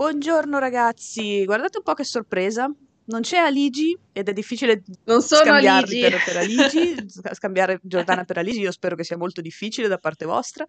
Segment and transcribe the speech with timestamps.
[0.00, 2.72] Buongiorno ragazzi, guardate un po' che sorpresa.
[3.04, 6.00] Non c'è Aligi ed è difficile Non scambiarvi Aligi.
[6.00, 10.24] per, per Aligi, scambiare Giordana per Aligi, io spero che sia molto difficile da parte
[10.24, 10.64] vostra.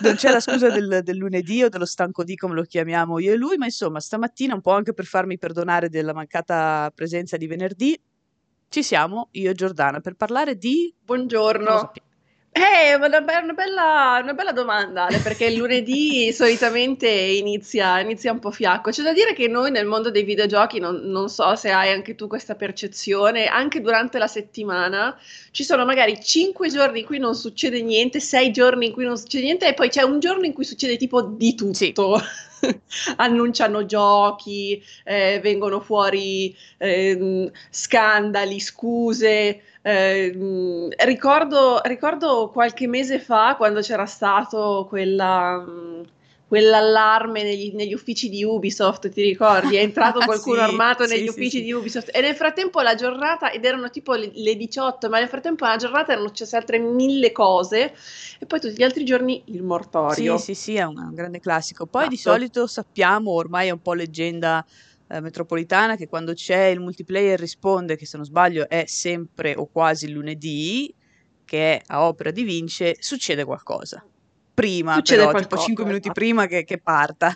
[0.00, 3.34] Non, c'è la scusa del, del lunedì o dello stanco di come lo chiamiamo io
[3.34, 7.46] e lui, ma insomma stamattina, un po' anche per farmi perdonare della mancata presenza di
[7.46, 8.00] venerdì,
[8.70, 10.94] ci siamo, io e Giordana, per parlare di...
[11.04, 11.92] Buongiorno.
[12.60, 18.32] Eh, una, be- una bella, una bella domanda, Ale, perché il lunedì solitamente inizia, inizia
[18.32, 18.90] un po' fiacco.
[18.90, 22.16] C'è da dire che noi nel mondo dei videogiochi, non, non so se hai anche
[22.16, 25.16] tu questa percezione, anche durante la settimana
[25.52, 29.16] ci sono magari cinque giorni in cui non succede niente, sei giorni in cui non
[29.16, 32.20] succede niente, e poi c'è un giorno in cui succede tipo di Sì, tutto.
[33.16, 39.60] Annunciano giochi, eh, vengono fuori ehm, scandali, scuse.
[39.90, 45.64] Ehm, ricordo, ricordo qualche mese fa quando c'era stato quella,
[46.46, 49.76] quell'allarme negli, negli uffici di Ubisoft, ti ricordi?
[49.76, 51.62] È entrato qualcuno sì, armato sì, negli sì, uffici sì.
[51.62, 55.28] di Ubisoft e nel frattempo la giornata, ed erano tipo le, le 18, ma nel
[55.28, 57.94] frattempo la giornata erano successe altre mille cose
[58.38, 59.62] e poi tutti gli altri giorni il
[60.06, 60.38] Sì, mortorio.
[60.38, 61.86] sì, sì, è un, un grande classico.
[61.86, 62.30] Poi di Esatto.
[62.30, 64.64] solito sappiamo, ormai è un po' leggenda
[65.08, 69.66] eh, metropolitana, che quando c'è il multiplayer risponde, che se non sbaglio è sempre o
[69.66, 70.94] quasi lunedì,
[71.44, 74.04] che è a opera di Vince, succede qualcosa.
[74.58, 76.20] Prima Succede però, tipo qualcosa, 5 minuti esatto.
[76.20, 77.32] prima che, che parta.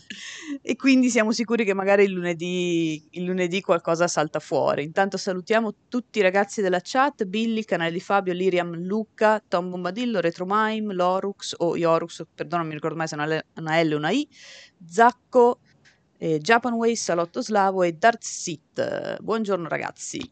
[0.60, 4.82] E quindi siamo sicuri che magari il lunedì, il lunedì qualcosa salta fuori.
[4.82, 9.70] Intanto salutiamo tutti i ragazzi della chat, Billy, il canale di Fabio, Liriam, Luca, Tom
[9.70, 13.92] Bombadillo, Retromime, Lorux o Yorux, perdono, non mi ricordo mai se è una, una L
[13.92, 14.28] o una I,
[14.84, 15.60] Zacco,
[16.22, 19.20] eh, Japanway, Salotto Slavo e Dartsit.
[19.20, 20.30] Buongiorno ragazzi.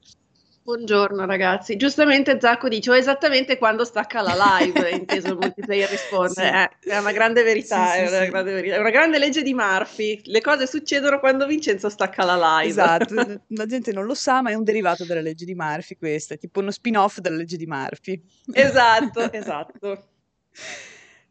[0.63, 6.33] Buongiorno ragazzi, giustamente Zacco dice "Oh, esattamente quando stacca la live, inteso il multiplayer risponde,
[6.33, 8.31] Sì, Eh, è una grande sì, verità, è sì, una sì.
[8.31, 12.37] grande verità, è una grande legge di Murphy, le cose succedono quando Vincenzo stacca la
[12.61, 12.69] live.
[12.69, 13.15] Esatto,
[13.49, 16.39] la gente non lo sa, ma è un derivato della legge di Murphy questo, è
[16.39, 18.23] tipo uno spin-off della legge di Murphy.
[18.53, 20.05] Esatto, esatto,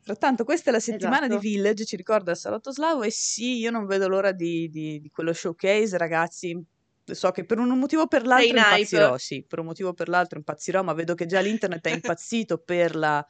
[0.10, 1.48] Frattanto, questa è la settimana di esatto.
[1.48, 5.10] Village, ci ricorda il Salotto Slavo e sì, io non vedo l'ora di, di- di
[5.10, 6.60] quello showcase, ragazzi.
[7.04, 8.88] So che per un motivo o per l'altro hype?
[8.96, 11.92] impazzirò, sì, per un motivo o per l'altro impazzirò, ma vedo che già l'internet è
[11.92, 13.24] impazzito per la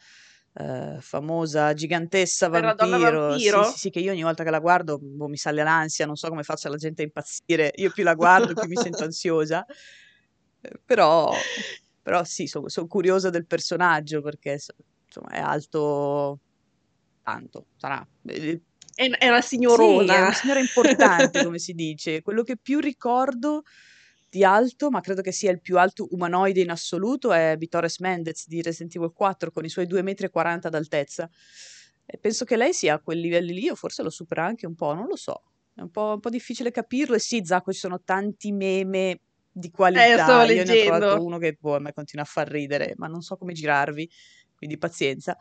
[0.54, 3.38] eh, famosa gigantessa Per donna vampiro.
[3.40, 3.78] Sì, sì, vampiro?
[3.78, 6.44] sì, che io ogni volta che la guardo boh, mi sale l'ansia, non so come
[6.44, 7.72] faccia la gente a impazzire.
[7.76, 9.66] Io più la guardo, più mi sento ansiosa.
[10.62, 11.46] Eh, Però,
[12.02, 14.74] però sì, sono curiosa del personaggio perché so-
[15.06, 16.40] insomma è alto
[17.30, 18.06] tanto, sarà.
[18.28, 18.62] eh,
[18.96, 20.22] È, una Sì, è signorona.
[20.22, 22.22] una signora importante, come si dice.
[22.22, 23.64] Quello che più ricordo
[24.28, 28.48] di alto, ma credo che sia il più alto umanoide in assoluto, è Vitores Mendez
[28.48, 31.30] di Resident Evil 4 con i suoi 2,40 m d'altezza.
[32.06, 34.76] E penso che lei sia a quei livelli lì, o forse lo supera anche un
[34.76, 35.44] po', non lo so.
[35.74, 37.16] È un po', un po' difficile capirlo.
[37.16, 40.24] E sì, Zacco, ci sono tanti meme di Eh, qualità.
[40.24, 41.24] stavo Io ne ho trovato leggendo.
[41.24, 44.10] uno che boh, a me continua a far ridere, ma non so come girarvi,
[44.56, 45.38] quindi pazienza.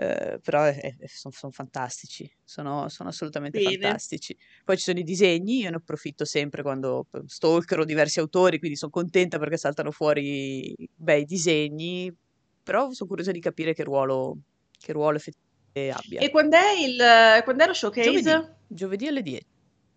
[0.00, 0.70] Eh, però
[1.06, 3.80] sono fantastici, sono, sono assolutamente Bene.
[3.80, 4.36] fantastici.
[4.64, 8.92] Poi ci sono i disegni, io ne approfitto sempre quando stalkero diversi autori, quindi sono
[8.92, 12.14] contenta perché saltano fuori bei disegni,
[12.62, 14.38] però sono curiosa di capire che ruolo,
[14.70, 16.20] che ruolo effettivamente abbia.
[16.20, 18.22] E quando è il, quando è lo showcase?
[18.22, 19.46] Giovedì, giovedì alle 10.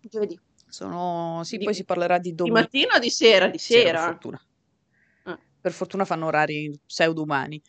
[0.00, 0.40] Giovedì.
[0.68, 3.46] Sono, sì, Di, poi si parlerà di di domenica mattina o di sera?
[3.46, 4.06] Di sera, per sera.
[4.10, 4.40] fortuna.
[5.26, 5.38] Ah.
[5.60, 7.62] Per fortuna fanno orari pseudo-umani.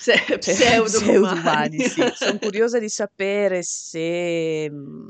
[0.00, 0.86] Se- Cioè, pseudo-umani.
[0.86, 2.00] pseudo-umani, sì.
[2.14, 5.08] Sono curiosa di sapere se mh,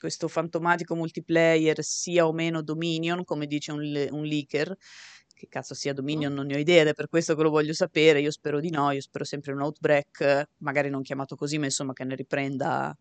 [0.00, 4.74] questo fantomatico multiplayer sia o meno Dominion, come dice un, le- un leaker.
[5.34, 7.72] Che cazzo sia Dominion, non ne ho idea, ed è per questo che lo voglio
[7.74, 8.20] sapere.
[8.20, 11.92] Io spero di no, io spero sempre un Outbreak, magari non chiamato così, ma insomma
[11.92, 12.96] che ne riprenda,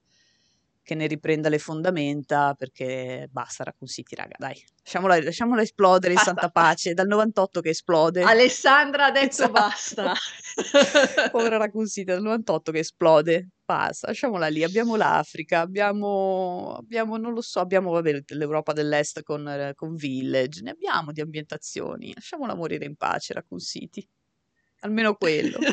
[0.88, 4.64] che ne riprenda le fondamenta, perché basta Raccoon City, raga, dai.
[4.84, 6.31] Lasciamola, lasciamola esplodere in Basta.
[6.31, 8.22] santa pace, dal 98 che esplode.
[8.22, 9.52] Alessandra ha detto Esatto.
[9.52, 10.14] basta.
[11.30, 13.50] Povera Raccoon City dal 98 che esplode.
[13.66, 14.64] Basta, lasciamola lì.
[14.64, 20.69] Abbiamo l'Africa, abbiamo, abbiamo non lo so, abbiamo vabbè, l'Europa dell'Est con, con Village, ne
[20.69, 22.13] abbiamo di ambientazioni.
[22.16, 24.07] Lasciamola morire in pace, Raccoon City.
[24.80, 25.60] Almeno quello.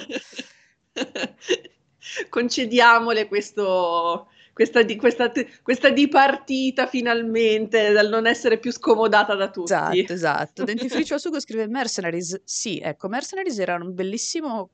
[2.28, 5.30] Concediamole questo, questa, di, questa,
[5.62, 9.72] questa dipartita finalmente dal non essere più scomodata da tutti.
[9.72, 10.64] Esatto, esatto.
[10.64, 12.40] Dentifricio sugo scrive Mercenaries.
[12.44, 14.70] Sì, ecco, Mercenaries era un bellissimo...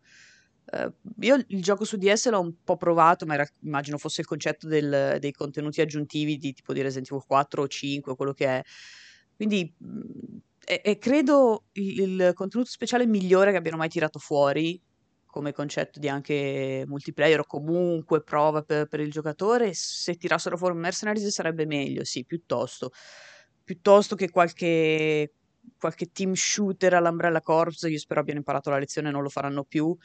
[0.72, 4.26] eh, io il gioco su DS l'ho un po' provato, ma era- immagino fosse il
[4.26, 8.46] concetto del- dei contenuti aggiuntivi di tipo di Resident Evil 4 o 5, quello che
[8.46, 8.62] è.
[9.34, 9.74] Quindi
[10.62, 14.78] è, è credo il, il contenuto speciale migliore che abbiano mai tirato fuori
[15.30, 20.74] come concetto di anche multiplayer o comunque prova per, per il giocatore, se tirassero fuori
[20.74, 22.90] Mercenaries sarebbe meglio, sì, piuttosto.
[23.62, 25.32] Piuttosto che qualche,
[25.78, 29.64] qualche team shooter all'Umbrella Corps, io spero abbiano imparato la lezione e non lo faranno
[29.64, 29.96] più.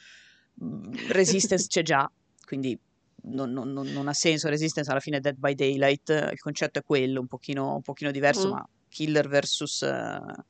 [0.63, 2.09] Mm, Resistance c'è già,
[2.45, 2.79] quindi
[3.23, 4.47] non, non, non, ha senso.
[4.47, 8.11] Resistance alla fine è Dead by Daylight, il concetto è quello, un pochino, un pochino
[8.11, 8.51] diverso, mm.
[8.51, 9.81] ma killer versus...
[9.81, 10.43] Uh,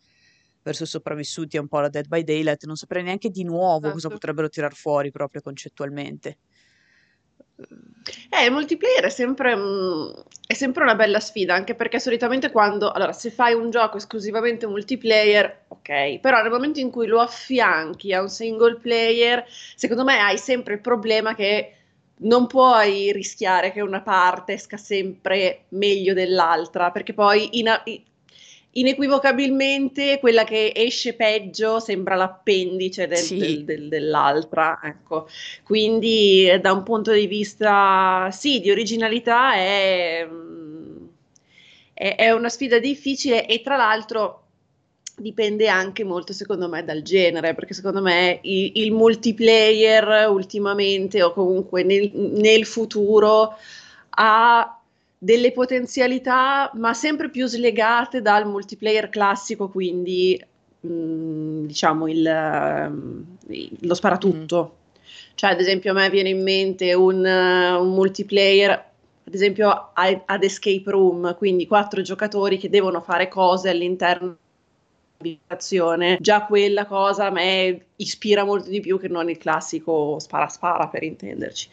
[0.66, 3.94] verso sopravvissuti è un po' la Dead by Daylight, non saprei neanche di nuovo esatto.
[3.94, 6.38] cosa potrebbero tirar fuori proprio concettualmente.
[8.30, 10.10] Eh, il multiplayer è sempre, mm,
[10.48, 14.66] è sempre, una bella sfida, anche perché solitamente quando, allora, se fai un gioco esclusivamente
[14.66, 19.46] multiplayer, ok, però nel momento in cui lo affianchi a un single player,
[19.76, 21.74] secondo me hai sempre il problema che
[22.18, 27.70] non puoi rischiare che una parte esca sempre meglio dell'altra, perché poi in,
[28.78, 33.38] inequivocabilmente quella che esce peggio sembra l'appendice del, sì.
[33.38, 34.80] del, del, dell'altra.
[34.84, 35.28] Ecco.
[35.64, 40.28] Quindi da un punto di vista sì, di originalità è,
[41.94, 44.42] è, è una sfida difficile e tra l'altro
[45.18, 51.32] dipende anche molto secondo me dal genere perché secondo me il, il multiplayer ultimamente o
[51.32, 53.56] comunque nel, nel futuro
[54.10, 54.80] ha
[55.26, 60.40] delle potenzialità, ma sempre più slegate dal multiplayer classico, quindi
[60.82, 64.76] mh, mm, diciamo il, lo sparatutto.
[64.76, 65.04] Mm.
[65.34, 70.44] Cioè, ad esempio, a me viene in mente un, un multiplayer, ad esempio, ad, ad
[70.44, 74.38] Escape Room, quindi quattro giocatori che devono fare cose all'interno
[75.18, 80.48] abitazione, già quella cosa a me ispira molto di più che non il classico spara
[80.48, 81.68] spara per intenderci.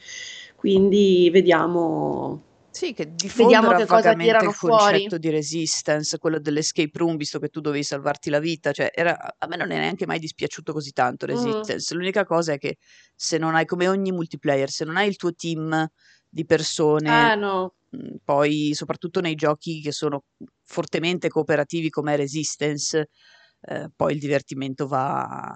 [0.56, 5.18] Quindi vediamo sì, che diffondere che vagamente il concetto fuori.
[5.18, 9.46] di resistance, quello dell'escape room, visto che tu dovevi salvarti la vita, cioè era, a
[9.46, 11.94] me non è neanche mai dispiaciuto così tanto resistance.
[11.94, 11.98] Mm.
[11.98, 12.78] L'unica cosa è che
[13.14, 15.86] se non hai, come ogni multiplayer, se non hai il tuo team
[16.30, 17.74] di persone, ah, no.
[17.90, 20.24] Mhmm, poi soprattutto nei giochi che sono
[20.64, 23.10] fortemente cooperativi come Resistance,
[23.60, 25.54] eh, poi il divertimento va,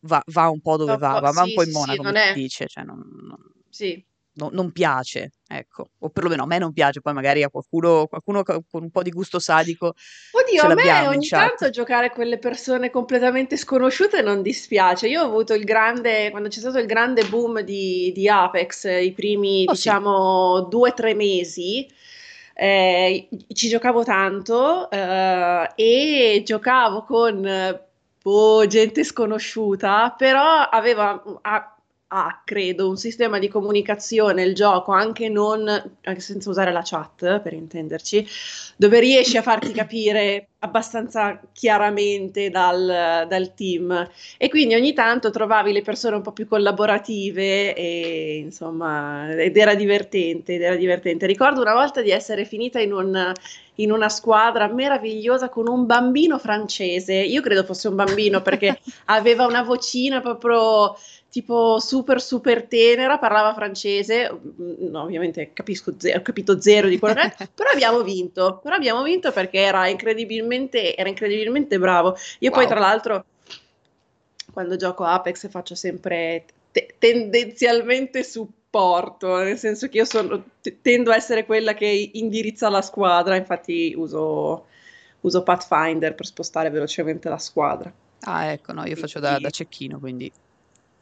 [0.00, 2.40] va, va un po' dove va, va, va un po' in mona, sì, come si
[2.40, 2.66] dice.
[2.66, 3.38] Cioè non, non...
[3.70, 8.06] Sì, no, non piace, ecco, o perlomeno a me non piace, poi magari a qualcuno,
[8.06, 9.94] qualcuno con un po' di gusto sadico.
[10.32, 15.08] Oddio, a me ogni tanto giocare con le persone completamente sconosciute non dispiace.
[15.08, 19.12] Io ho avuto il grande, quando c'è stato il grande boom di, di Apex, i
[19.12, 20.68] primi oh, diciamo sì.
[20.68, 21.88] due o tre mesi.
[22.54, 27.80] Eh, ci giocavo tanto eh, e giocavo con
[28.22, 31.76] boh, gente sconosciuta, però aveva, a,
[32.14, 37.40] ha, credo, un sistema di comunicazione, il gioco, anche non, anche senza usare la chat,
[37.40, 38.26] per intenderci,
[38.76, 44.08] dove riesci a farti capire abbastanza chiaramente dal, dal, team.
[44.36, 49.74] E quindi ogni tanto trovavi le persone un po' più collaborative e insomma ed era
[49.74, 51.26] divertente, ed era divertente.
[51.26, 53.32] Ricordo una volta di essere finita in, un,
[53.76, 59.46] in una squadra meravigliosa con un bambino francese, io credo fosse un bambino perché aveva
[59.46, 60.96] una vocina proprio
[61.32, 67.14] tipo super super tenera, parlava francese, no, ovviamente capisco zero, ho capito zero di quello
[67.14, 70.51] che è, però abbiamo vinto, però abbiamo vinto perché era incredibilmente,
[70.94, 72.16] era incredibilmente bravo.
[72.40, 72.58] Io wow.
[72.58, 73.24] poi tra l'altro
[74.52, 81.10] quando gioco Apex faccio sempre te- tendenzialmente supporto, nel senso che io sono, t- tendo
[81.10, 84.66] a essere quella che indirizza la squadra, infatti uso,
[85.20, 87.92] uso Pathfinder per spostare velocemente la squadra.
[88.20, 90.30] Ah, ecco, no, io faccio da, da cecchino, quindi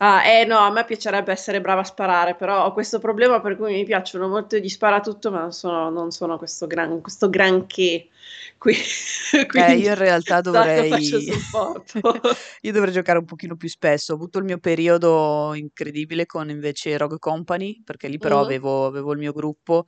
[0.03, 3.59] Ah, eh no, a me piacerebbe essere brava a sparare, però ho questo problema per
[3.59, 8.09] cui mi piacciono molto gli sparatutto, ma non sono, non sono questo, gran, questo granché.
[8.57, 8.75] Qui,
[9.53, 10.89] eh, io in realtà dovrei...
[12.63, 14.13] io dovrei giocare un pochino più spesso.
[14.13, 18.45] Ho avuto il mio periodo incredibile con invece Rogue Company, perché lì però mm.
[18.45, 19.85] avevo, avevo il mio gruppo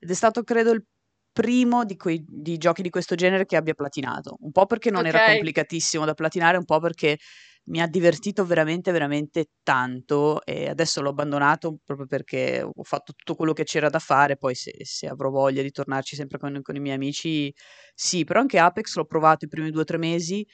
[0.00, 0.84] ed è stato credo il
[1.30, 4.36] primo di, quei, di giochi di questo genere che abbia platinato.
[4.40, 5.12] Un po' perché non okay.
[5.12, 7.16] era complicatissimo da platinare, un po' perché
[7.64, 13.34] mi ha divertito veramente, veramente tanto e adesso l'ho abbandonato proprio perché ho fatto tutto
[13.34, 16.76] quello che c'era da fare, poi se, se avrò voglia di tornarci sempre con, con,
[16.76, 17.52] i miei amici,
[17.94, 20.46] sì, però anche Apex l'ho provato i primi due o tre mesi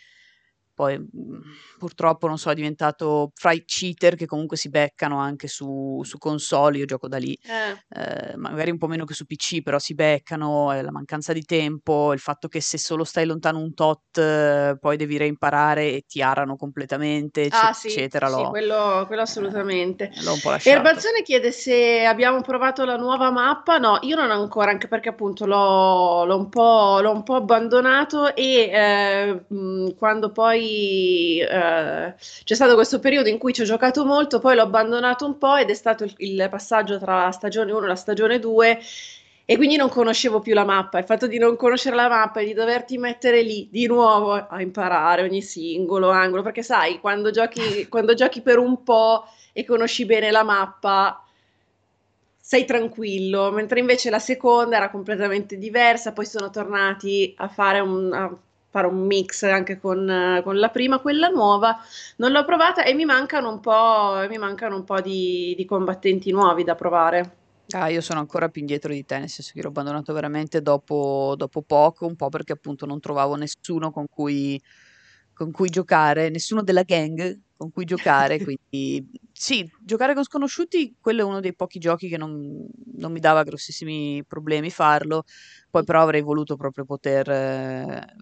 [0.78, 1.40] poi mhmm,
[1.76, 6.18] purtroppo non so, è diventato fra i cheater che comunque si beccano anche su, su
[6.18, 7.82] console, io gioco da lì, eh.
[7.88, 11.42] Eh, magari un po' meno che su PC, però si beccano, eh, la mancanza di
[11.42, 16.22] tempo, il fatto che se solo stai lontano un tot poi devi reimparare e ti
[16.22, 18.28] arano completamente, ah, sì, eccetera.
[18.28, 20.12] Sì, quello, quello assolutamente.
[20.22, 20.76] l'ho un po' lasciato.
[20.76, 25.44] Erbazione chiede se abbiamo provato la nuova mappa, no, io non ancora, anche perché appunto
[25.44, 32.54] l'ho, l'ho, un, po', l'ho un po' abbandonato e mh, quando poi poi eh, c'è
[32.54, 35.70] stato questo periodo in cui ci ho giocato molto, poi l'ho abbandonato un po' ed
[35.70, 38.78] è stato il, il passaggio tra la stagione 1 e la stagione 2
[39.44, 40.98] e quindi non conoscevo più la mappa.
[40.98, 44.60] Il fatto di non conoscere la mappa e di doverti mettere lì di nuovo a
[44.60, 50.04] imparare ogni singolo angolo, perché sai, quando giochi, quando giochi per un po' e conosci
[50.04, 51.22] bene la mappa,
[52.40, 58.12] sei tranquillo, mentre invece la seconda era completamente diversa, poi sono tornati a fare un,
[58.12, 58.38] a
[58.70, 61.78] fare un mix anche con, con, la prima, quella nuova,
[62.16, 66.30] non l'ho provata e mi mancano un po', mi mancano un po di, di combattenti
[66.30, 67.36] nuovi da provare.
[67.70, 71.34] Ah, io sono ancora più indietro di te, nel senso che l'ho abbandonato veramente dopo,
[71.36, 74.60] dopo poco, un po' perché appunto non trovavo nessuno con cui,
[75.34, 78.38] con cui giocare, nessuno della gang con cui giocare,
[78.72, 83.20] quindi sì, giocare con sconosciuti, quello è uno dei pochi giochi che non, non mi
[83.20, 85.24] dava grossissimi problemi farlo,
[85.68, 88.16] poi però avrei voluto proprio poter eh,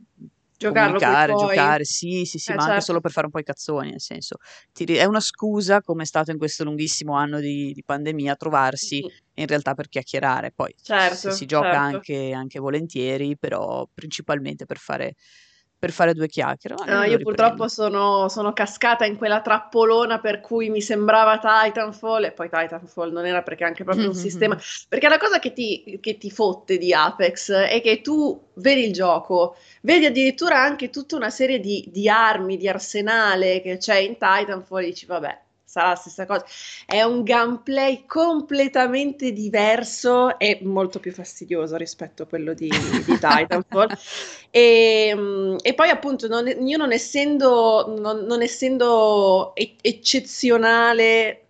[0.59, 2.83] Giocarlo comunicare, giocare, sì, sì, sì, Eh, ma anche certo.
[2.83, 4.37] solo per fare un po' i cazzoni, nel senso,
[4.73, 9.03] ti è una scusa, come è stato in questo lunghissimo anno di, di pandemia, trovarsi
[9.03, 10.53] Sì, in realtà per chiacchierare.
[10.53, 11.81] Poi si, si certo, gioca certo.
[11.81, 15.15] anche, anche volentieri, però principalmente per fare,
[15.87, 16.75] per fare due chiacchiere.
[16.79, 17.23] No, io riprendo.
[17.23, 23.13] purtroppo sono, sono cascata in quella trappolona per cui mi sembrava Titanfall e poi Titanfall
[23.13, 24.59] non era perché anche proprio un sistema.
[24.89, 28.93] Perché la cosa che ti, che ti fotte di Apex è che tu vedi il
[28.93, 34.17] gioco, vedi addirittura anche tutta una serie di, di armi, di arsenale che c'è in
[34.19, 35.41] Titanfall e dici vabbè,
[35.77, 36.45] sarà la stessa cosa.
[36.87, 43.89] È un gameplay completamente diverso e molto più fastidioso rispetto a quello di, di Titanfall.
[44.51, 51.43] E, mm, e poi appunto non- io non essendo, non, non essendo e- eccezionale,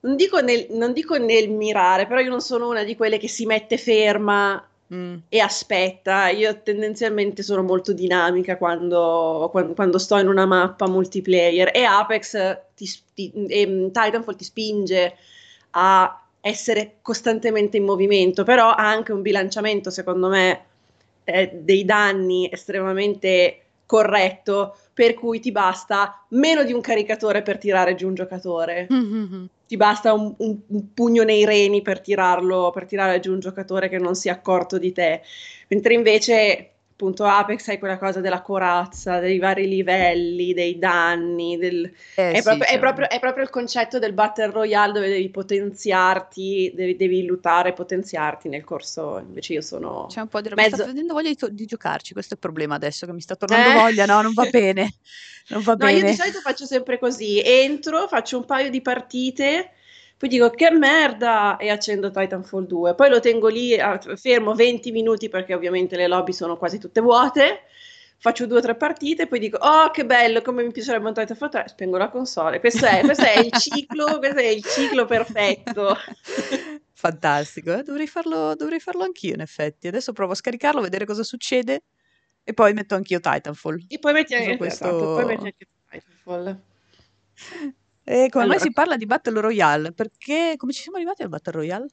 [0.00, 3.28] non dico, nel, non dico nel mirare, però io non sono una di quelle che
[3.28, 5.14] si mette ferma Mm.
[5.28, 6.28] e aspetta.
[6.28, 12.58] Io tendenzialmente sono molto dinamica quando, quan- quando sto in una mappa multiplayer e Apex
[12.74, 15.16] ti, ti- e Titanfall ti spinge
[15.70, 20.64] a essere costantemente in movimento, però ha anche un bilanciamento, secondo me,
[21.24, 27.94] eh, dei danni estremamente corretto, per cui ti basta meno di un caricatore per tirare
[27.94, 28.86] giù un giocatore.
[28.90, 29.48] Mhm.
[29.72, 33.88] Ti basta un, un- un pugno nei reni per tirarlo, per tirare giù un giocatore
[33.88, 35.22] che non si è accorto di te.
[35.68, 36.71] Mentre invece,
[37.02, 42.36] appunto, Apex hai quella cosa della corazza, dei vari livelli, dei danni, del, Eh è
[42.36, 46.72] sì, proprio, è cioè, proprio- è proprio il concetto del Battle Royale dove devi potenziarti,
[46.74, 49.18] devi, devi lottare e potenziarti nel corso.
[49.18, 50.60] Invece io sono c'è un po' di roba.
[50.60, 50.92] Mi sta mezzo.
[50.92, 53.70] venendo voglia di, to- di giocarci, questo è il problema adesso, che mi sta tornando
[53.70, 53.72] Eh?
[53.72, 54.94] voglia, no, non va bene,
[55.48, 56.12] non va No, io di bene.
[56.12, 59.72] solito faccio sempre così: entro, faccio un paio di partite,
[60.22, 62.94] poi dico che merda e accendo Titanfall 2.
[62.94, 67.00] Poi lo tengo lì ah, fermo 20 minuti perché ovviamente le lobby sono quasi tutte
[67.00, 67.62] vuote.
[68.18, 71.48] Faccio due o tre partite, poi dico: Oh, che bello, come mi piacerebbe un Titanfall
[71.48, 71.64] 3.
[71.70, 72.60] Spengo la console.
[72.60, 75.96] Questo è, questo è il ciclo, questo è il ciclo perfetto.
[76.92, 79.88] Fantastico, eh, Dovrei farlo, dovrei farlo anch'io in effetti.
[79.88, 81.82] Adesso provo a scaricarlo, vedere cosa succede
[82.44, 83.86] e poi metto anch'io Titanfall.
[83.88, 85.66] E poi metti anche, esatto, poi metti questo...
[85.88, 86.60] anche Titanfall.
[88.04, 89.92] E come mai Allora, si parla di Battle Royale?
[89.92, 91.86] Perché come ci siamo arrivati al Battle Royale?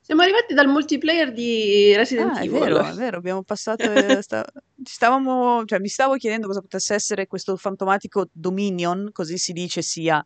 [0.00, 2.94] siamo arrivati dal multiplayer di Resident Ah, è vero, è Evil.
[2.98, 4.44] vero, abbiamo passato, eh, sta-
[4.82, 10.22] stavamo, cioè mi stavo chiedendo cosa potesse essere questo fantomatico Dominion, così si dice sia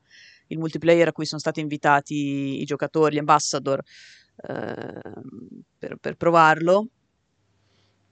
[0.48, 3.80] il multiplayer a cui sono stati invitati i giocatori, gli ambassador,
[4.48, 6.88] ehm, per, per provarlo.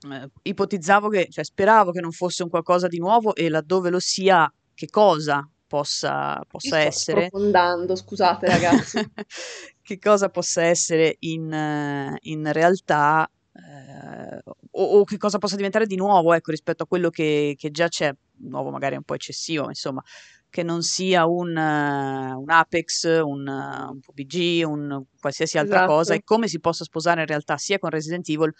[0.09, 3.99] Eh, ipotizzavo che, cioè speravo che non fosse un qualcosa di nuovo e laddove lo
[3.99, 7.25] sia, che cosa possa, possa sto essere.
[7.27, 8.99] sprofondando, scusate ragazzi.
[9.81, 15.95] che cosa possa essere in, in realtà eh, o, o che cosa possa diventare di
[15.95, 19.69] nuovo ecco, rispetto a quello che, che già c'è, nuovo magari un po' eccessivo, ma
[19.69, 20.03] insomma,
[20.49, 26.17] che non sia un, un Apex, un, eh, un PUBG, un qualsiasi altra cosa e
[26.17, 26.33] Esatto.
[26.33, 28.53] come si possa sposare in realtà sia con Resident Evil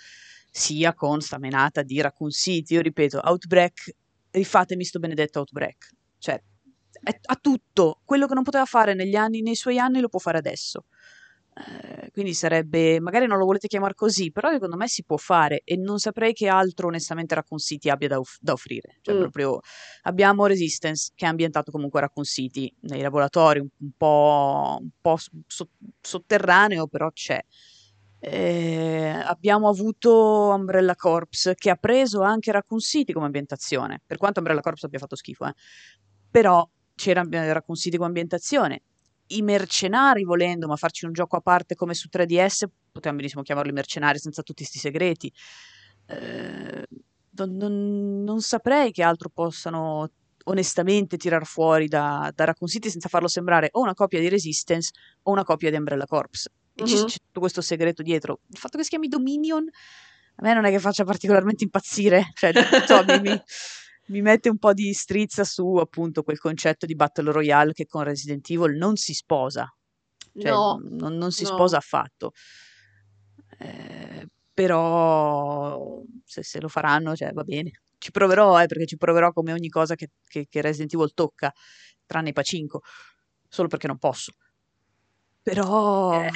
[0.50, 2.76] sia con sta menata di Raccoon City.
[2.76, 3.96] Io ripeto, Outbreak,
[4.32, 5.92] rifatemi sto benedetto Outbreak.
[6.18, 6.42] Cioè,
[7.26, 8.02] ha tutto.
[8.04, 10.86] Quello che non poteva fare negli anni, nei suoi anni lo può fare adesso.
[11.58, 15.62] Eh, quindi sarebbe, magari non lo volete chiamare così, però secondo me si può fare
[15.64, 18.98] e non saprei che altro onestamente Raccoon City abbia da, off- da offrire.
[19.02, 19.20] Cioè Mm.
[19.20, 19.60] proprio
[20.04, 24.90] abbiamo Resistance che è ambientato comunque a Raccoon City, nei laboratori un, un po', un
[25.02, 27.40] po' so- sotterraneo, però c'è.
[28.20, 34.40] Eh, abbiamo avuto Umbrella Corps che ha preso anche Raccoon City come ambientazione, per quanto
[34.40, 35.54] Umbrella Corps abbia fatto schifo, eh.
[36.30, 38.82] Però c'era eh, Raccoon City ambientazione.
[39.28, 43.70] I mercenari, volendo, ma farci un gioco a parte come su 3DS, potevamo benissimo chiamarlo
[43.70, 45.32] i mercenari senza tutti questi segreti.
[46.08, 46.88] Eh,
[47.32, 50.10] non, non- non saprei che altro possano
[50.46, 54.92] onestamente tirar fuori da, da Raccoon City senza farlo sembrare o una copia di Resistance
[55.24, 56.48] o una copia di Umbrella Corps.
[56.74, 56.94] E mm-hmm.
[56.94, 58.40] c'è, c'è tutto questo segreto dietro.
[58.50, 59.70] Il fatto che si chiami Dominion
[60.40, 62.54] a me non è che faccia particolarmente impazzire, cioè,
[62.86, 63.30] so, mi, mi,
[64.08, 68.04] mi, mette un po' di strizza su appunto quel concetto di Battle Royale che con
[68.04, 69.72] Resident Evil non si sposa,
[70.38, 71.50] cioè, no, non, non, si no.
[71.50, 72.32] sposa affatto.
[73.60, 77.82] Eh, però se, se, lo faranno, cioè, va bene.
[77.98, 81.54] Ci proverò, eh, perché ci proverò come ogni cosa che, che, che Resident Evil tocca,
[82.06, 82.82] tranne i pacinco,
[83.48, 84.34] solo perché non posso.
[85.42, 86.32] Però, eh.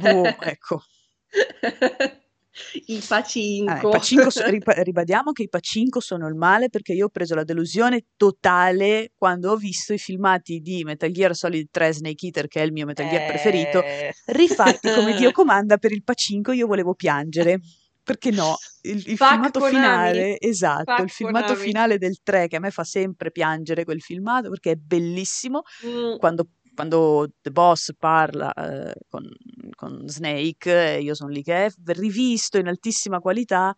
[0.00, 0.82] boh, ecco.
[2.86, 3.88] Il pacinco.
[3.88, 7.44] Ah, pacinco so- ribadiamo che i pacinco sono il male perché io ho preso la
[7.44, 12.60] delusione totale quando ho visto i filmati di Metal Gear Solid 3 Snake Eater, che
[12.60, 13.26] è il mio Metal Gear eh...
[13.26, 13.82] preferito,
[14.26, 16.52] rifatti come Dio comanda per il pacinco.
[16.52, 17.60] Io volevo piangere.
[18.06, 18.56] Perché no?
[18.82, 19.74] Il, il filmato Konami.
[19.74, 21.64] finale, esatto, Fuck il filmato Konami.
[21.64, 25.62] finale del 3 che a me fa sempre piangere quel filmato perché è bellissimo.
[25.84, 26.16] Mm.
[26.18, 29.26] Quando quando The Boss parla eh, con,
[29.74, 33.74] con, Snake, io sono lì che è rivisto in altissima qualità.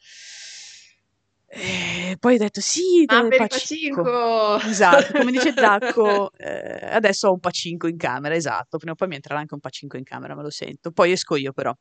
[1.47, 4.03] E poi ho detto sì, ah, per pacinco.
[4.03, 4.69] pacinco.
[4.69, 9.09] Esatto, come dice Zacco, eh, adesso ho un pacinco in camera, esatto, prima o poi
[9.09, 10.91] mi entrerà anche un pacinco in camera, me lo sento.
[10.91, 11.75] Poi esco io però.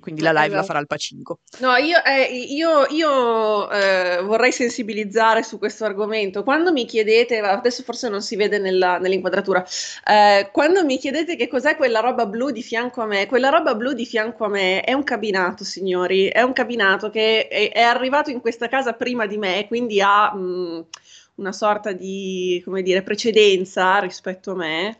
[0.00, 0.60] Quindi la live esatto.
[0.60, 1.40] la farà il Pacinco.
[1.58, 6.42] No, io, eh, io, io eh, vorrei sensibilizzare su questo argomento.
[6.42, 9.64] Quando mi chiedete, adesso forse non si vede nella, nell'inquadratura,
[10.04, 13.74] eh, quando mi chiedete che cos'è quella roba blu di fianco a me, quella roba
[13.74, 17.82] blu di fianco a me è un cabinato, signori, è un cabinato che è, è
[17.82, 20.34] arrivato in questa casa prima di me, quindi ha...
[20.34, 20.86] Mh,
[21.36, 24.96] una sorta di, come dire, precedenza rispetto a me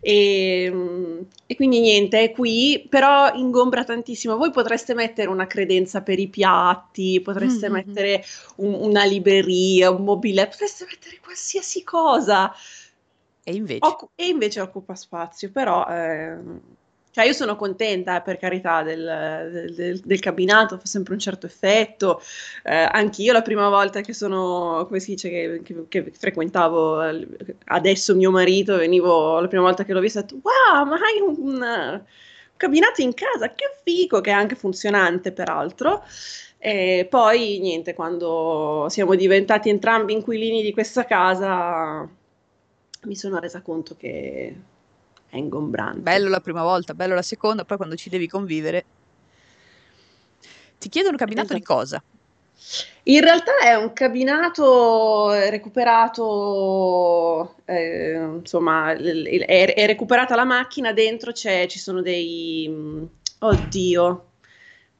[0.00, 4.36] e, e, quindi niente, è qui, però ingombra tantissimo.
[4.36, 7.86] Voi potreste mettere una credenza per i piatti, potreste mm-hmm.
[7.86, 8.24] mettere
[8.56, 12.52] un, una libreria, un mobile, potreste mettere qualsiasi cosa.
[13.42, 13.86] E invece?
[13.86, 15.86] Occu- e invece occupa spazio, però...
[15.86, 16.78] Eh,
[17.12, 21.46] cioè io sono contenta, eh, per carità, del, del, del, cabinato, fa sempre un certo
[21.46, 22.22] effetto.
[22.62, 27.00] Eh, anch'io la prima volta che sono, come si dice, che, che, che, frequentavo
[27.66, 31.20] adesso mio marito, venivo, la prima volta che l'ho visto, ho detto, wow, ma hai
[31.20, 32.02] un, un
[32.56, 36.04] cabinato in casa, che figo, che è anche funzionante peraltro.
[36.58, 42.08] E poi, niente, quando siamo diventati entrambi inquilini di questa casa,
[43.04, 44.54] mi sono resa conto che
[45.30, 46.00] è ingombrante.
[46.00, 48.84] Bello la prima volta, bello la seconda, poi quando ci devi convivere.
[50.78, 51.60] Ti chiedono un cabinato esatto.
[51.60, 52.02] di cosa?
[53.04, 56.24] In realtà è un cabinato recuperato,
[57.64, 62.66] eh, insomma, è, è, recuperata la macchina, dentro ci sono dei...
[62.68, 63.04] Mm,
[63.38, 64.30] oddio,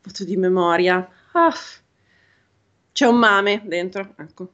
[0.00, 1.06] foto di memoria.
[1.32, 1.54] Ah,
[2.92, 4.52] c'è un mame dentro, ecco.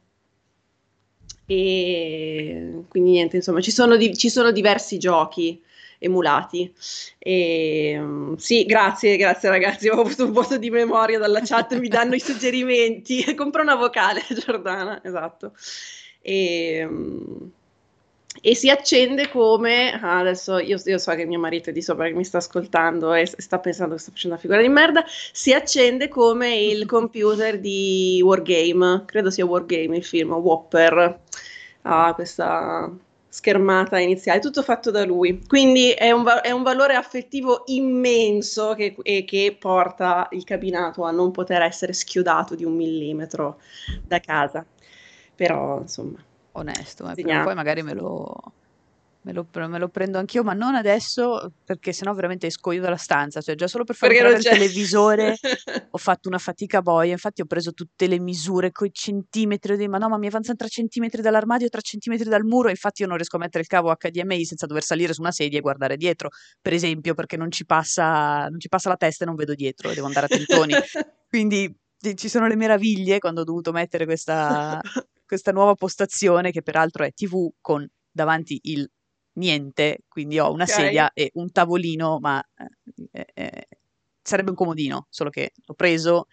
[1.47, 5.63] E quindi niente, insomma, ci sono, di, ci sono diversi giochi
[5.99, 6.73] emulati.
[7.19, 12.15] E, sì, grazie, grazie ragazzi, ho avuto un vuoto di memoria dalla chat, mi danno
[12.15, 13.25] i suggerimenti.
[13.35, 15.53] Compra una vocale, Giordana, esatto.
[16.21, 16.89] E,
[18.41, 22.07] e si accende come ah, adesso io, io, so che mio marito è di sopra
[22.07, 25.53] che mi sta ascoltando e sta pensando che sto facendo una figura di merda si
[25.53, 31.21] accende come il computer di Wargame credo sia Wargame il film Whopper
[31.83, 32.93] ha ah, questa
[33.37, 35.43] schermata iniziale, tutto fatto da lui.
[35.47, 41.05] Quindi è un, va- è un valore affettivo immenso che, e che porta il cabinato
[41.05, 43.61] a non poter essere schiodato di un millimetro
[44.03, 44.65] da casa.
[45.35, 46.19] Però, insomma.
[46.53, 48.53] Onesto, eh, poi magari me lo,
[49.27, 52.97] Me lo, me lo, prendo anch'io, ma non adesso perché sennò veramente esco io dalla
[52.97, 53.41] stanza.
[53.41, 55.37] Cioè, già solo per fare il televisore
[55.91, 57.11] ho fatto una fatica boia.
[57.11, 59.77] Infatti, ho preso tutte le misure con i centimetri.
[59.77, 62.69] Di, ma no, ma mi avanzano 3 centimetri dall'armadio, 3 centimetri dal muro.
[62.69, 65.59] Infatti, io non riesco a mettere il cavo HDMI senza dover salire su una sedia
[65.59, 66.29] e guardare dietro,
[66.63, 69.93] per esempio, perché non ci passa, non ci passa la testa e non vedo dietro,
[69.93, 70.73] devo andare a tentoni.
[71.29, 71.77] Quindi
[72.15, 74.81] ci sono le meraviglie quando ho dovuto mettere questa,
[75.27, 78.89] questa nuova postazione, che peraltro è TV con davanti il
[79.37, 80.75] niente, quindi ho una okay.
[80.75, 82.43] sedia e un tavolino, ma
[83.13, 83.69] eh, eh,
[84.23, 86.27] sarebbe un comodino, solo che l'ho preso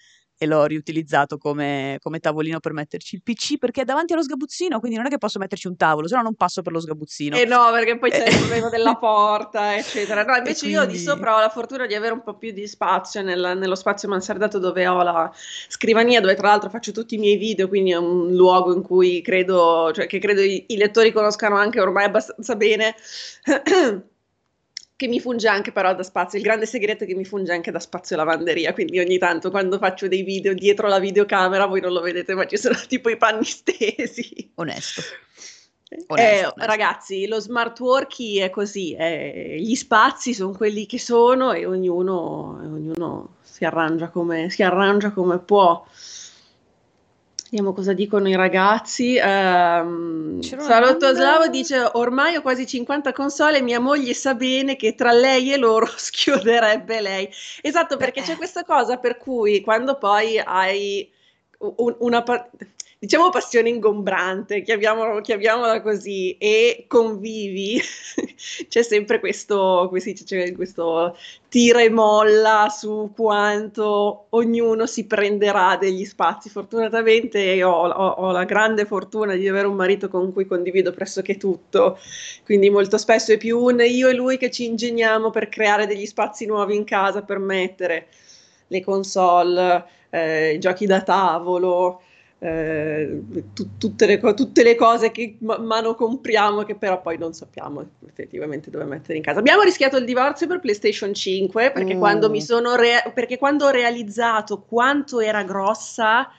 [0.44, 4.80] e l'ho riutilizzato come, come, tavolino per metterci il PC perché è davanti allo sgabuzzino,
[4.80, 7.36] quindi non è che posso metterci un tavolo, se no non passo per lo sgabuzzino.
[7.38, 10.24] Eh no, perché poi c'è il problema della porta, eccetera.
[10.24, 10.78] No, invece quindi...
[10.78, 13.76] io di sopra ho la fortuna di avere un po' più di spazio nel, nello
[13.76, 15.32] spazio mansardato dove ho la
[15.68, 19.22] scrivania, dove tra l'altro faccio tutti i miei video, quindi è un luogo in cui
[19.22, 22.96] credo, cioè che credo i, i lettori conoscano anche ormai abbastanza bene.
[24.96, 27.72] che mi funge anche però da spazio, il grande segreto è che mi funge anche
[27.72, 31.94] da spazio lavanderia, quindi ogni tanto quando faccio dei video dietro la videocamera, voi non
[31.94, 34.52] lo vedete, ma ci sono tipo i panni stesi.
[34.56, 35.02] Onesto.
[36.16, 41.66] Eh, ragazzi, lo smart working è così, eh, gli spazi sono quelli che sono e
[41.66, 45.86] ognuno, ognuno si, arrangia come, si arrangia come può.
[47.54, 49.16] Vediamo cosa dicono i ragazzi.
[49.24, 55.12] Um, Salotto Slavo dice: Ormai ho quasi 50 console mia moglie sa bene che tra
[55.12, 57.30] lei e loro schioderebbe lei.
[57.62, 58.26] Esatto, perché Beh.
[58.26, 61.08] c'è questa cosa per cui quando poi hai
[61.60, 62.24] un, una
[63.04, 67.78] diciamo passione ingombrante, chiamiamolo, chiamiamola così, e convivi,
[68.70, 71.18] c'è sempre questo, questo
[71.50, 76.48] tira e molla su quanto ognuno si prenderà degli spazi.
[76.48, 80.92] Fortunatamente io ho, ho, ho, la grande fortuna di avere un marito con cui condivido
[80.92, 82.00] pressoché tutto,
[82.46, 86.06] quindi molto spesso è più un io e lui che ci ingegniamo per creare degli
[86.06, 88.08] spazi nuovi in casa, per mettere
[88.68, 92.00] le console, eh, i giochi da tavolo
[92.44, 93.22] eh,
[93.54, 97.92] tu, tutte, le, tutte, le, cose che man mano compriamo che però poi non sappiamo
[98.06, 99.40] effettivamente dove mettere in casa.
[99.40, 102.00] Abbiamo rischiato il divorzio per PlayStation 5 perché, mm.
[102.00, 106.30] quando, mi sono re- perché quando ho realizzato quanto era grossa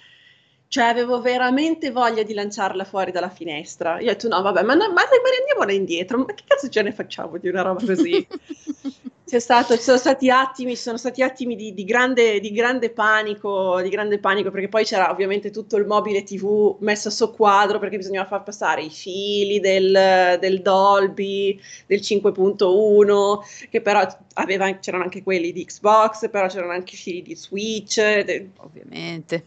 [0.68, 4.00] cioè avevo veramente voglia di lanciarla fuori dalla finestra.
[4.00, 6.82] Io ho detto no, vabbè, ma, no, ma, ma andiamola indietro, ma che cazzo ce
[6.82, 8.26] ne facciamo di una roba così?
[9.34, 13.80] c'è stato, ci sono stati attimi, sono stati attimi di, di, grande, di, grande panico,
[13.82, 17.96] di grande panico, perché poi c'era ovviamente tutto il mobile TV messo a soqquadro perché
[17.96, 25.24] bisognava far passare i fili del, del Dolby, del 5.1, che però aveva, c'erano anche
[25.24, 27.96] quelli di Xbox, però c'erano anche i fili di Switch.
[27.96, 29.44] De, ovviamente.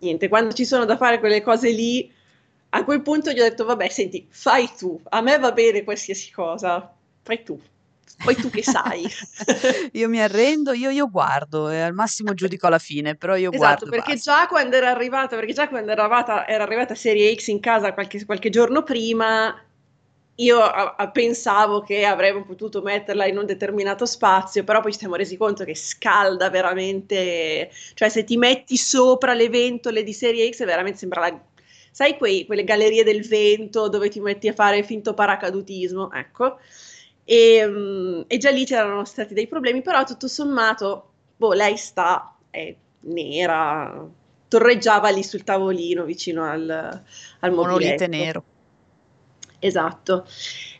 [0.00, 2.10] Niente, quando ci sono da fare quelle cose lì,
[2.70, 6.32] a quel punto gli ho detto, vabbè, senti, fai tu, a me va bene qualsiasi
[6.32, 7.60] cosa, fai tu
[8.22, 9.06] poi tu che sai.
[9.92, 13.86] io mi arrendo, io, io, guardo e al massimo giudico alla fine, però io esatto,
[13.86, 13.90] guardo.
[13.90, 17.60] Perché già quando era arrivata, perché già quando era arrivata, era arrivata Serie X in
[17.60, 19.54] casa qualche, qualche giorno prima,
[20.36, 24.98] io a, a pensavo che avremmo potuto metterla in un determinato spazio, però poi ci
[24.98, 30.50] siamo resi conto che scalda veramente, cioè se ti metti sopra le ventole di Serie
[30.50, 31.40] X veramente sembra la
[31.94, 36.10] sai quei, quelle gallerie del vento dove ti metti a fare finto paracadutismo?
[36.12, 36.58] Ecco.
[37.24, 42.36] E, um, e, già lì c'erano stati dei problemi, però tutto sommato, boh, lei sta,
[42.50, 44.08] è nera,
[44.48, 47.02] torreggiava lì sul tavolino vicino al,
[47.40, 48.44] al monolite nero.
[49.58, 50.26] Esatto.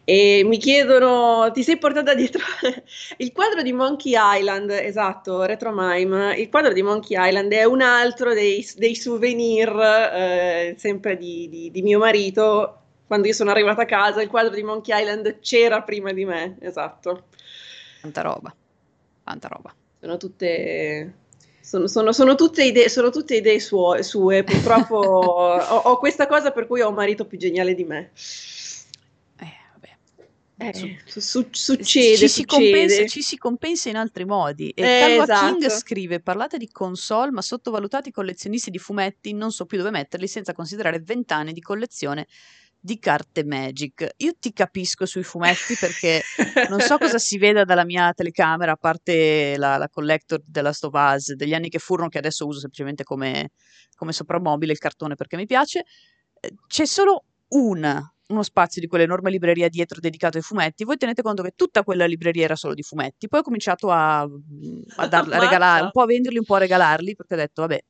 [0.05, 2.43] E mi chiedono, ti sei portata dietro
[3.19, 8.35] il quadro di Monkey Island, esatto, Retromime, il quadro di Monkey Island è un altro
[8.35, 9.69] dei, dei souvenir,
[10.13, 12.82] eh, sempre di, di, di mio marito,
[13.13, 16.57] quando io sono arrivata a casa, il quadro di Monkey Island c'era prima di me,
[16.61, 17.25] esatto.
[18.01, 18.55] Tanta roba,
[19.23, 19.75] tanta roba.
[20.01, 21.17] Sono tutte...
[21.61, 24.45] Sono, sono, sono, tutte idee, sono tutte idee sue, sue.
[24.45, 28.11] purtroppo ho, ho, questa cosa per cui ho un marito più geniale di me.
[30.57, 34.71] Eh, eh su, succede, ci si, compensa, ci si, compensa, in altri modi.
[34.71, 35.57] E eh, Calva esatto.
[35.59, 39.91] King scrive: Parlate di console, ma sottovalutati i collezionisti di fumetti, non so più dove
[39.91, 42.27] metterli senza considerare vent'anni di collezione
[42.85, 44.15] di carte Magic.
[44.17, 46.21] Io ti capisco sui fumetti perché
[46.69, 51.35] non so cosa si veda dalla mia telecamera, a parte la, la collector della Us
[51.35, 53.51] degli anni che furono, che adesso uso semplicemente come,
[53.95, 55.85] come soprammobile il cartone perché mi piace.
[56.41, 60.83] Eh, c'è solo una, uno spazio di quell'enorme libreria dietro dedicato ai fumetti.
[60.83, 63.29] Voi tenete conto che tutta quella libreria era solo di fumetti.
[63.29, 66.59] Poi ho cominciato a, a, dar, a regalare, un po' a venderli, un po' a
[66.59, 67.81] regalarli perché ho detto, vabbè,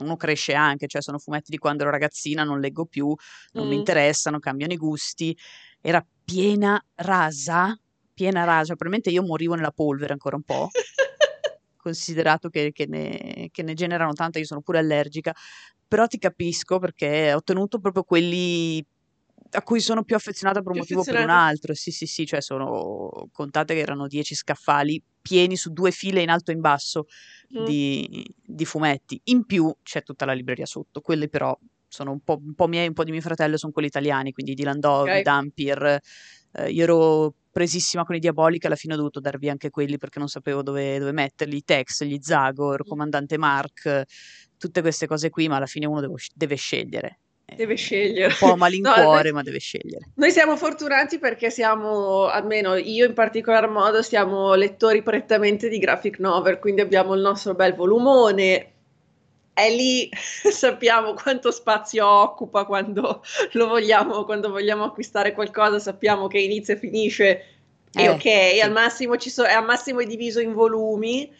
[0.00, 3.14] uno cresce anche, cioè sono fumetti di quando ero ragazzina, non leggo più,
[3.52, 3.68] non mm.
[3.68, 5.36] mi interessano, cambiano i gusti.
[5.80, 7.78] Era piena rasa,
[8.12, 10.68] piena rasa, probabilmente io morivo nella polvere ancora un po'.
[11.82, 15.34] considerato che, che, ne, che ne generano tanta, io sono pure allergica,
[15.86, 18.82] però ti capisco perché ho tenuto proprio quelli
[19.54, 21.74] a cui sono più affezionata per un motivo o per un altro.
[21.74, 26.30] Sì, sì, sì, cioè sono contate che erano dieci scaffali pieni su due file in
[26.30, 27.06] alto e in basso
[27.56, 27.64] mm.
[27.64, 29.20] di, di, fumetti.
[29.24, 32.88] In più c'è tutta la libreria sotto, quelli però sono un po', un po' miei,
[32.88, 35.22] un po' di mio fratello, sono quelli italiani, quindi di Landov, okay.
[35.22, 36.00] Dampier.
[36.54, 40.18] Eh, io ero presissima con i Diabolica, alla fine ho dovuto darvi anche quelli perché
[40.18, 42.88] non sapevo dove, dove metterli, i Tex, gli Zagor, mm.
[42.88, 44.04] Comandante Mark,
[44.56, 48.34] tutte queste cose qui, ma alla fine uno devo, deve scegliere Deve scegliere.
[48.40, 50.10] Un po' malincuore, no, ma deve scegliere.
[50.14, 56.18] Noi siamo fortunati perché siamo, almeno io in particolar modo, siamo lettori prettamente di graphic
[56.18, 58.70] novel, quindi abbiamo il nostro bel volumone.
[59.52, 60.08] È lì
[60.50, 66.78] sappiamo quanto spazio occupa quando lo vogliamo, quando vogliamo acquistare qualcosa, sappiamo che inizia e
[66.78, 67.46] finisce.
[67.94, 68.60] E eh, ok, sì.
[68.60, 71.30] al massimo, ci so, al massimo è diviso in volumi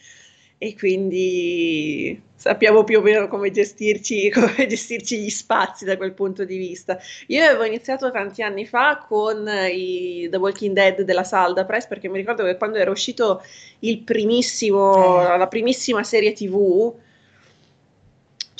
[0.62, 6.44] e quindi sappiamo più o meno come gestirci, come gestirci gli spazi da quel punto
[6.44, 7.00] di vista.
[7.26, 12.08] Io avevo iniziato tanti anni fa con i The Walking Dead della Salda Press perché
[12.08, 13.42] mi ricordo che quando era uscito
[13.80, 15.36] il primissimo, eh.
[15.36, 16.94] la primissima serie TV,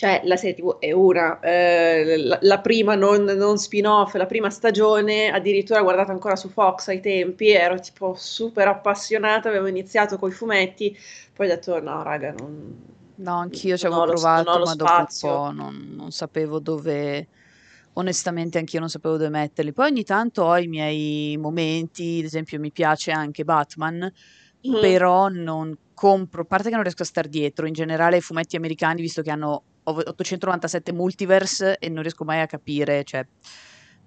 [0.02, 4.50] cioè la serie TV è una, eh, la, la, prima non, non, spin-off, la prima
[4.50, 10.30] stagione, addirittura guardata ancora su Fox ai tempi, ero tipo super appassionata, avevo iniziato con
[10.30, 10.98] i fumetti,
[11.32, 12.80] poi ho detto no raga, non...
[13.14, 17.28] No, anch'io ci avevo provato, ma dopo un po' non, non sapevo dove
[17.92, 19.72] onestamente anch'io non sapevo dove metterli.
[19.72, 24.12] Poi ogni tanto ho i miei momenti, ad esempio mi piace anche Batman,
[24.66, 24.80] mm.
[24.80, 28.56] però non compro, a parte che non riesco a stare dietro, in generale i fumetti
[28.56, 33.26] americani, visto che hanno 897 multiverse e non riesco mai a capire, cioè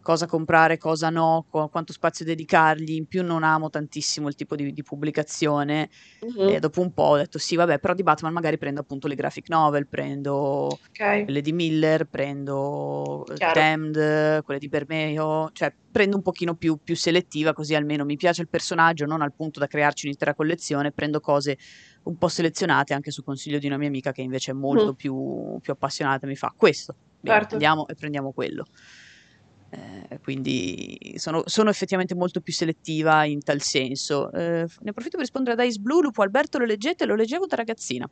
[0.05, 2.91] cosa comprare, cosa no, qu- quanto spazio dedicargli.
[2.91, 5.89] In più non amo tantissimo il tipo di, di pubblicazione.
[6.19, 6.49] Uh-huh.
[6.49, 9.15] E dopo un po' ho detto sì, vabbè, però di Batman magari prendo appunto le
[9.15, 11.23] graphic novel, prendo okay.
[11.23, 13.59] quelle di Miller, prendo Chiaro.
[13.59, 18.41] Damned, quelle di Bermeo, cioè prendo un pochino più, più selettiva così almeno mi piace
[18.41, 21.57] il personaggio, non al punto da crearci un'intera collezione, prendo cose
[22.03, 24.95] un po' selezionate anche su consiglio di una mia amica che invece è molto mm.
[24.95, 27.55] più, più, appassionata, mi fa questo, Bene, certo.
[27.55, 28.67] andiamo e prendiamo quello.
[30.09, 34.31] Eh, quindi sono, sono, effettivamente molto più selettiva in tal senso.
[34.31, 37.05] Eh, ne approfitto per rispondere ad Ice Blue, Lupo Alberto lo leggete?
[37.05, 38.09] Lo leggevo da ragazzina.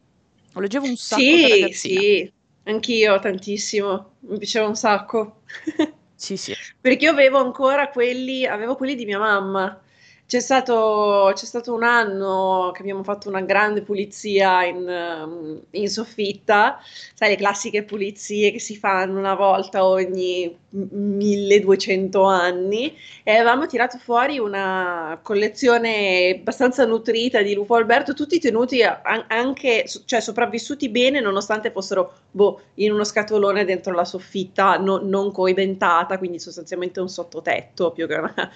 [0.54, 2.00] Lo leggevo un sacco sì, da ragazzina.
[2.02, 5.42] Sì, anch'io tantissimo, mi piaceva un sacco.
[6.16, 6.54] sì, sì.
[6.80, 9.82] Perché io avevo ancora quelli, avevo quelli di mia mamma
[10.26, 15.90] c'è stato, c'è stato, un anno che abbiamo fatto una grande pulizia in, um, in,
[15.90, 16.80] soffitta,
[17.14, 23.98] sai, le classiche pulizie che si fanno una volta ogni 1200 anni, e avevamo tirato
[24.00, 31.70] fuori una collezione abbastanza nutrita di Lupo Alberto, tutti tenuti anche, cioè sopravvissuti bene, nonostante
[31.70, 37.92] fossero boh, in uno scatolone dentro la soffitta, no, non coibentata, quindi sostanzialmente un sottotetto
[37.92, 38.52] più che una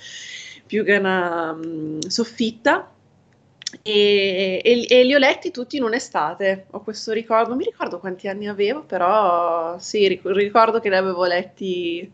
[0.68, 2.92] più che una um, soffitta.
[3.82, 6.68] E, e, e, li ho letti tutti in un'estate.
[6.72, 10.98] Ho questo ricordo, non mi ricordo quanti anni avevo, però sì, ric- ricordo che ne
[10.98, 12.10] avevo letti,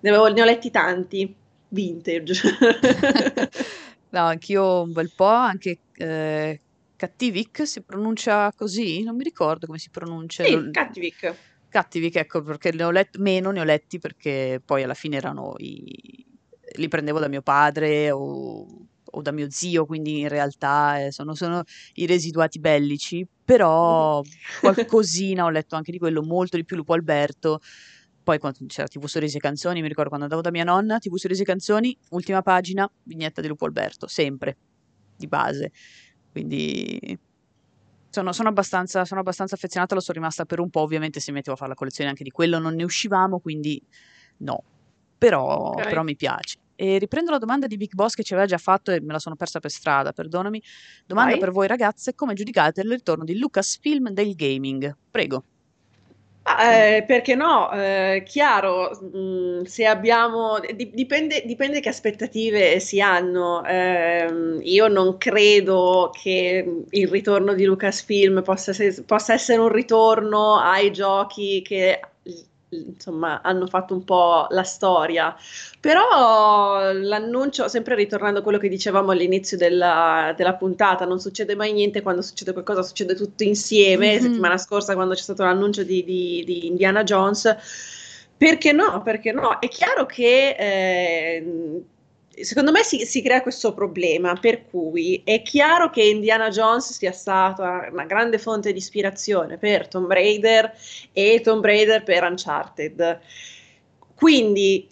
[0.00, 1.34] ne, avevo, ne ho letti tanti,
[1.68, 2.40] vintage.
[4.10, 6.60] no, anch'io un bel po', anche eh,
[6.96, 9.02] Cattivic si pronuncia così?
[9.02, 10.44] Non mi ricordo come si pronuncia.
[10.44, 11.34] Sì, Cattivic.
[11.68, 15.54] Cattivic, ecco, perché ne ho letti meno, ne ho letti perché poi alla fine erano
[15.58, 16.24] i,
[16.74, 18.66] li prendevo da mio padre o,
[19.04, 21.62] o da mio zio, quindi in realtà eh, sono, sono,
[21.94, 24.22] i residuati bellici, però
[24.60, 27.60] qualcosina ho letto anche di quello, molto di più Lupo Alberto.
[28.22, 31.14] Poi quando c'era TV Sorrisi e Canzoni, mi ricordo quando andavo da mia nonna, TV
[31.14, 34.56] Sorrisi e Canzoni, ultima pagina, vignetta di Lupo Alberto, sempre,
[35.16, 35.70] di base.
[36.32, 37.16] Quindi
[38.10, 41.52] sono, sono, abbastanza, sono abbastanza affezionata, lo sono rimasta per un po', ovviamente se mettevo
[41.52, 43.80] a fare la collezione anche di quello non ne uscivamo, quindi
[44.38, 44.62] no,
[45.16, 45.84] però, okay.
[45.84, 46.58] però mi piace.
[46.76, 49.18] E riprendo la domanda di Big Boss che ci aveva già fatto e me la
[49.18, 50.62] sono persa per strada, perdonami.
[51.06, 51.40] Domanda Vai.
[51.40, 54.94] per voi ragazze, come giudicate il ritorno di Lucasfilm del gaming?
[55.10, 55.44] Prego.
[56.46, 57.72] Eh, perché no?
[57.72, 63.64] Eh, chiaro, mh, mm, se abbiamo, di, dipende, dipende, che aspettative si hanno.
[63.64, 68.72] Eh, io non credo che il ritorno di Lucasfilm possa,
[69.04, 72.00] possa essere un ritorno ai giochi che
[72.68, 75.34] insomma hanno fatto un po' la storia
[75.80, 81.72] però l'annuncio sempre ritornando a quello che dicevamo all'inizio della, della puntata non succede mai
[81.72, 84.22] niente quando succede qualcosa succede tutto insieme mm-hmm.
[84.22, 87.56] settimana scorsa quando c'è stato l'annuncio di, di, di Indiana Jones
[88.36, 89.00] perché no?
[89.02, 89.58] Perché no?
[89.60, 91.82] È chiaro che eh,
[92.42, 97.12] secondo me si, si, crea questo problema, per cui è chiaro che Indiana Jones sia
[97.12, 100.72] stata una grande fonte di ispirazione per Tomb Raider
[101.12, 103.20] e Tomb Raider per Uncharted.
[104.14, 104.88] Quindi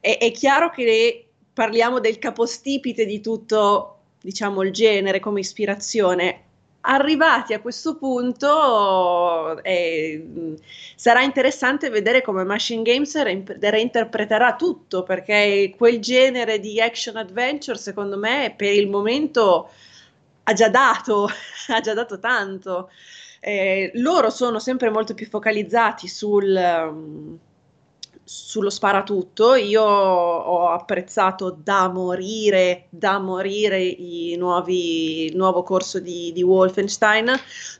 [0.00, 6.47] è, è chiaro che parliamo del capostipite di tutto, diciamo, il genere come ispirazione
[6.90, 10.54] arrivati a questo punto eh,
[10.94, 18.16] sarà interessante vedere come Machine Games reinterpreterà tutto perché quel genere di action adventure secondo
[18.16, 19.70] me per il momento
[20.44, 21.28] ha già dato,
[21.68, 22.90] ha già dato tanto.
[23.40, 27.38] Eh, loro sono sempre molto più focalizzati sul, um,
[28.28, 29.54] sullo sparatutto.
[29.54, 37.32] Io ho apprezzato da morire, da morire i nuovi, il nuovo corso di, di Wolfenstein.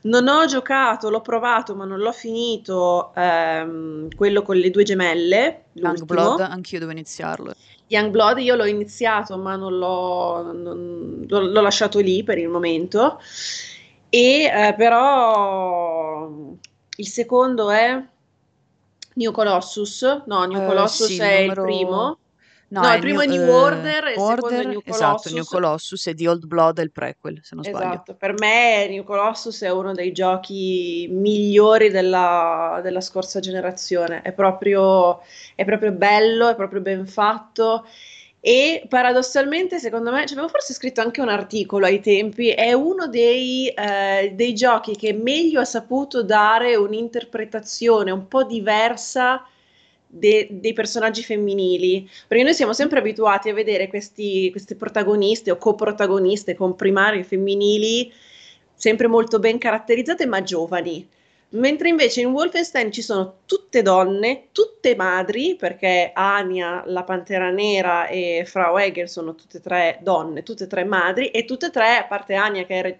[0.03, 3.13] Non ho giocato, l'ho provato, ma non l'ho finito.
[3.15, 5.65] Ehm, quello con le due gemelle.
[5.73, 7.53] Youngblood, anch'io devo iniziarlo.
[7.85, 13.19] Youngblood io l'ho iniziato, ma non l'ho, non, l'ho lasciato lì per il momento.
[14.09, 16.27] E eh, però
[16.95, 18.03] il secondo è
[19.19, 20.01] New Colossus.
[20.25, 22.17] No, New Eh, Colossus sì, è numero- il primo.
[22.71, 25.31] No, No, il primo è New eh, Order e è Order, New esatto, Colossus.
[25.33, 27.85] New Colossus e The Old Blood è il prequel, se non sbaglio.
[27.93, 34.21] Esatto, per me New Colossus è uno dei giochi migliori della, della scorsa generazione.
[34.21, 35.19] È proprio,
[35.55, 37.87] è proprio bello, è proprio ben fatto.
[38.41, 43.07] E paradossalmente, secondo me, ci avevo forse scritto anche un articolo ai tempi, è uno
[43.07, 49.45] dei, eh, dei giochi che meglio ha saputo dare un'interpretazione un po' diversa
[50.07, 52.09] de- dei personaggi femminili.
[52.27, 58.11] Perché noi siamo sempre abituati a vedere questi, queste protagoniste o coprotagoniste con primarie femminili
[58.73, 61.07] sempre molto ben caratterizzate ma giovani.
[61.51, 68.05] Mentre invece in Wolfenstein ci sono tutte donne, tutte madri, perché Anya, la Pantera Nera
[68.07, 71.69] e Frau Egger sono tutte e tre donne, tutte e tre madri, e tutte e
[71.71, 72.99] tre, a parte Anya che è re-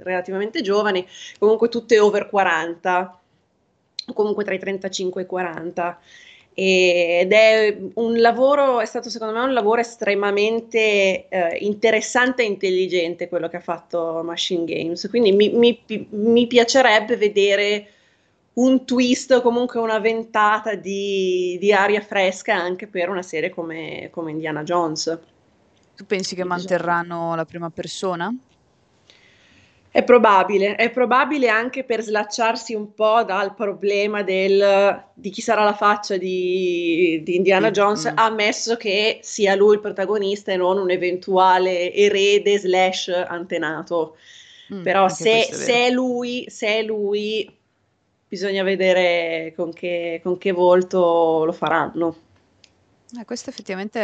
[0.00, 1.06] relativamente giovane,
[1.38, 3.20] comunque tutte over 40,
[4.06, 6.00] o comunque tra i 35 e i 40.
[6.56, 13.28] Ed è un lavoro, è stato secondo me un lavoro estremamente eh, interessante e intelligente
[13.28, 15.08] quello che ha fatto Machine Games.
[15.08, 17.88] Quindi mi, mi- mi piacerebbe vedere
[18.54, 24.08] un twist o comunque una ventata di, di aria fresca anche per una serie come,
[24.12, 25.20] come Indiana Jones.
[25.96, 28.32] Tu pensi che Sì, manterranno la prima persona?
[29.94, 35.62] È probabile, è probabile anche per slacciarsi un po' dal problema del, di chi sarà
[35.62, 38.18] la faccia di, di Indiana Sì, Jones, mm.
[38.18, 44.16] ammesso che sia lui il protagonista e non un eventuale erede slash antenato.
[44.74, 47.48] Mm, Però se, è se è lui, se è lui,
[48.26, 52.16] bisogna vedere con che, con che volto lo faranno.
[53.16, 54.00] Eh, questo effettivamente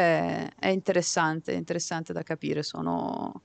[0.56, 2.62] è, interessante, interessante da capire.
[2.62, 3.42] Sono,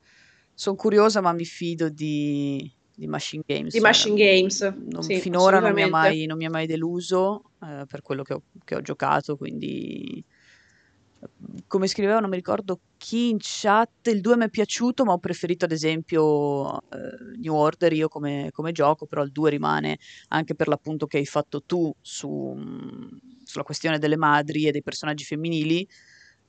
[0.56, 3.74] son curiosa, ma mi fido di, di Machine Games.
[3.74, 8.02] Di Machine Eh, Games, non- sì, finora non mi ha mai, mai deluso eh, per
[8.02, 10.24] quello che ho, che ho giocato, quindi
[11.68, 15.20] come scriveva, non mi ricordo chi in chat, il 2 mi è piaciuto, ma ho
[15.20, 19.98] preferito ad esempio eh, New Order io come, come gioco, però il 2 rimane
[20.30, 22.56] anche per l'appunto che hai fatto tu su,
[23.44, 25.88] sulla questione delle madri e dei personaggi femminili.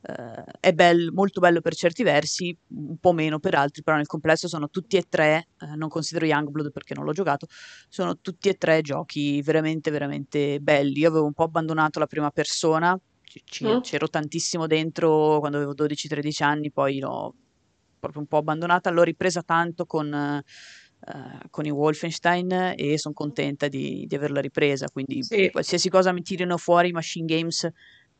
[0.08, 4.06] Eh, è bel- molto bello per certi versi, un po' meno per altri, però nel
[4.06, 7.46] complesso sono tutti e tre, eh, non considero Youngblood perché non l'ho giocato,
[7.88, 11.00] sono tutti e tre giochi veramente, veramente belli.
[11.00, 12.96] Io avevo un po' abbandonato la prima persona,
[13.44, 13.80] ci- Mm?
[13.80, 17.34] c'ero tantissimo dentro quando avevo 12-13 anni, poi l'ho
[17.98, 23.68] proprio un po' abbandonata, l'ho ripresa tanto con, eh, con i Wolfenstein e sono contenta
[23.68, 25.50] di, di averla ripresa, quindi Sì.
[25.50, 27.68] qualsiasi cosa mi tirino fuori i Machine Games,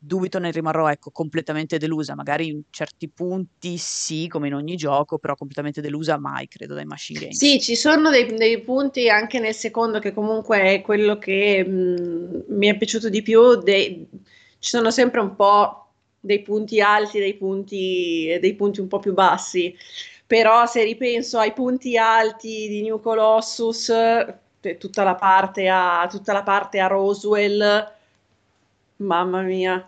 [0.07, 5.19] dubito ne rimarrò ecco, completamente delusa, magari in certi punti sì, come in ogni gioco,
[5.19, 7.37] però completamente delusa mai, credo, dai Machine Games.
[7.37, 12.45] Sì, ci sono dei, dei punti anche nel secondo che comunque è quello che mh,
[12.47, 13.55] mi è piaciuto di più.
[13.61, 14.07] dei-
[14.59, 15.85] ci sono sempre un po'
[16.19, 19.75] dei punti alti, dei punti, dei punti un po' più bassi.
[20.25, 26.33] Però se ripenso ai punti alti di New Colossus, eh, tutta la parte a, tutta
[26.33, 27.95] la parte a Roswell,
[28.97, 29.87] mamma mia,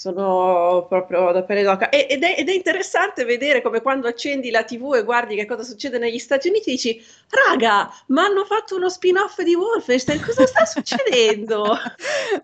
[0.00, 1.90] sono proprio da pelle d'oca.
[1.90, 5.44] E- Ed è, ed è interessante vedere come quando accendi la TV e guardi che
[5.44, 10.46] cosa succede negli Stati Uniti, dici, raga, ma hanno fatto uno spin-off di Wolfenstein, cosa
[10.46, 11.76] sta succedendo?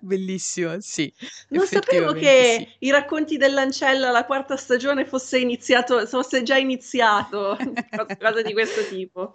[0.01, 1.11] Bellissimo, sì,
[1.49, 2.87] Non sapevo che sì.
[2.87, 7.57] i racconti dell'ancella, la quarta stagione, fosse iniziato, fosse già iniziato,
[7.89, 9.35] qualcosa di questo tipo.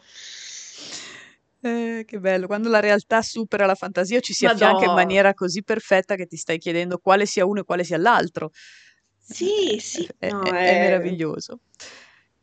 [1.64, 5.62] Eh, che bello, quando la realtà supera la fantasia ci si affianca in maniera così
[5.64, 8.50] perfetta che ti stai chiedendo quale sia uno e quale sia l'altro.
[9.18, 11.60] Sì, Eh, sì, è, no, è- è è meraviglioso.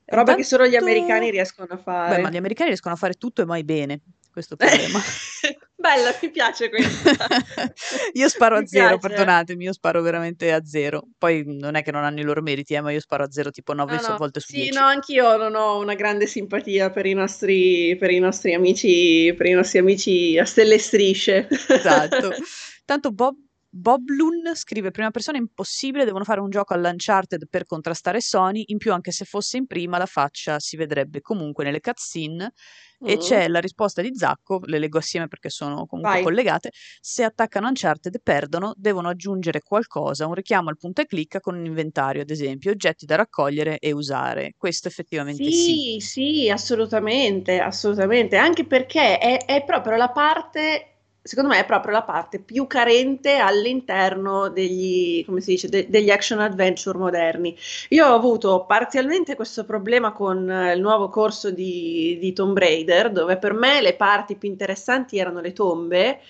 [0.07, 2.23] Roba che solo gli americani riescono a Beh, fare.
[2.23, 5.01] ma gli americani riescono a fare tutto e mai bene, questo problema.
[5.81, 7.13] Bella, mi piace questa.
[8.15, 8.99] io sparo a Mi zero, piace.
[8.99, 11.03] perdonatemi, io sparo veramente a zero.
[11.17, 13.51] Poi non è che non hanno i loro meriti, eh, ma io sparo a zero
[13.51, 14.79] tipo 9 No, no, volte su Sì, 10.
[14.79, 19.47] no, anch'io non ho una grande simpatia per i nostri, per i nostri amici, per
[19.47, 21.47] i nostri amici a stelle e strisce.
[21.49, 22.33] Esatto.
[22.85, 23.37] Tanto Bob,
[23.69, 28.65] Bob Loon scrive: Prima persona impossibile, devono fare un gioco all'Uncharted per contrastare Sony.
[28.69, 32.53] In più, anche se fosse in prima, la faccia si vedrebbe comunque nelle cutscene.
[33.01, 33.19] E Mm.
[33.19, 36.23] c'è la risposta di Zacco, le leggo assieme perché sono comunque Vai.
[36.23, 36.71] collegate.
[37.01, 41.57] Se attaccano Uncharted e perdono, devono aggiungere qualcosa, un richiamo al punta e clicca con
[41.57, 44.53] un inventario, ad esempio, oggetti da raccogliere e usare.
[44.57, 45.81] Questo effettivamente sì.
[45.81, 50.98] Sì, sì, assolutamente, assolutamente, anche perché è, è proprio la parte
[51.29, 56.97] secondo me è proprio la parte più carente all'interno degli, dice, de- degli action adventure
[56.97, 57.55] moderni.
[57.91, 63.13] Io ho avuto parzialmente questo problema con eh, il nuovo corso di, di Tomb Raider,
[63.13, 66.21] dove per me le parti più interessanti erano le tombe,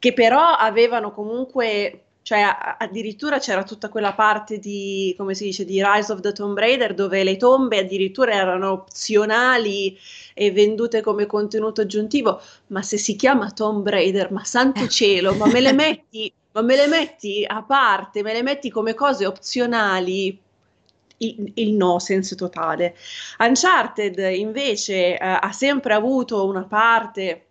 [0.00, 2.44] che però avevano comunque cioè
[2.78, 6.94] addirittura c'era tutta quella parte di, come si dice, di Rise of the Tomb Raider
[6.94, 9.98] dove le tombe addirittura erano opzionali
[10.34, 15.46] e vendute come contenuto aggiuntivo, ma se si chiama Tomb Raider, ma santo cielo, ma
[15.46, 20.40] me le metti, ma me le metti a parte, me le metti come cose opzionali,
[21.18, 22.96] il, il no senso totale.
[23.38, 27.46] Uncharted invece eh, ha sempre avuto una parte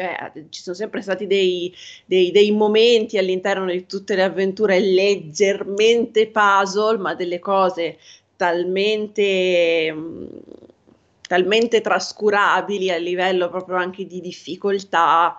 [0.00, 1.74] cioè ci sono sempre stati dei,
[2.06, 7.98] dei, dei, momenti all'interno di tutte le avventure leggermente puzzle, ma delle cose
[8.36, 9.94] talmente,
[11.20, 15.38] talmente trascurabili a livello proprio anche di difficoltà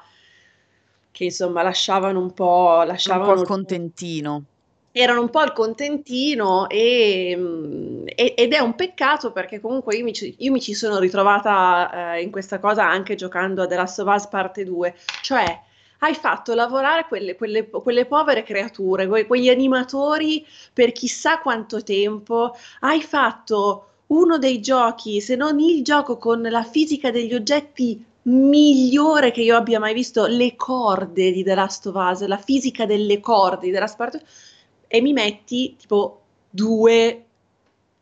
[1.09, 4.43] che insomma lasciavano un po', lasciavano un po' il contentino
[4.91, 10.13] erano un po' il contentino mm, e, ed è un peccato perché comunque io mi,
[10.37, 14.13] io mi ci sono ritrovata eh, in questa cosa anche giocando a The Last of
[14.13, 15.61] Us parte 2, cioè
[16.03, 22.55] hai fatto lavorare quelle, quelle, quelle povere creature, que, quegli animatori per chissà quanto tempo,
[22.79, 29.31] hai fatto uno dei giochi, se non il gioco con la fisica degli oggetti migliore
[29.31, 33.19] che io abbia mai visto, le corde di The Last of Us, la fisica delle
[33.19, 34.49] corde di The Last of Us
[34.91, 37.25] e mi metti tipo due,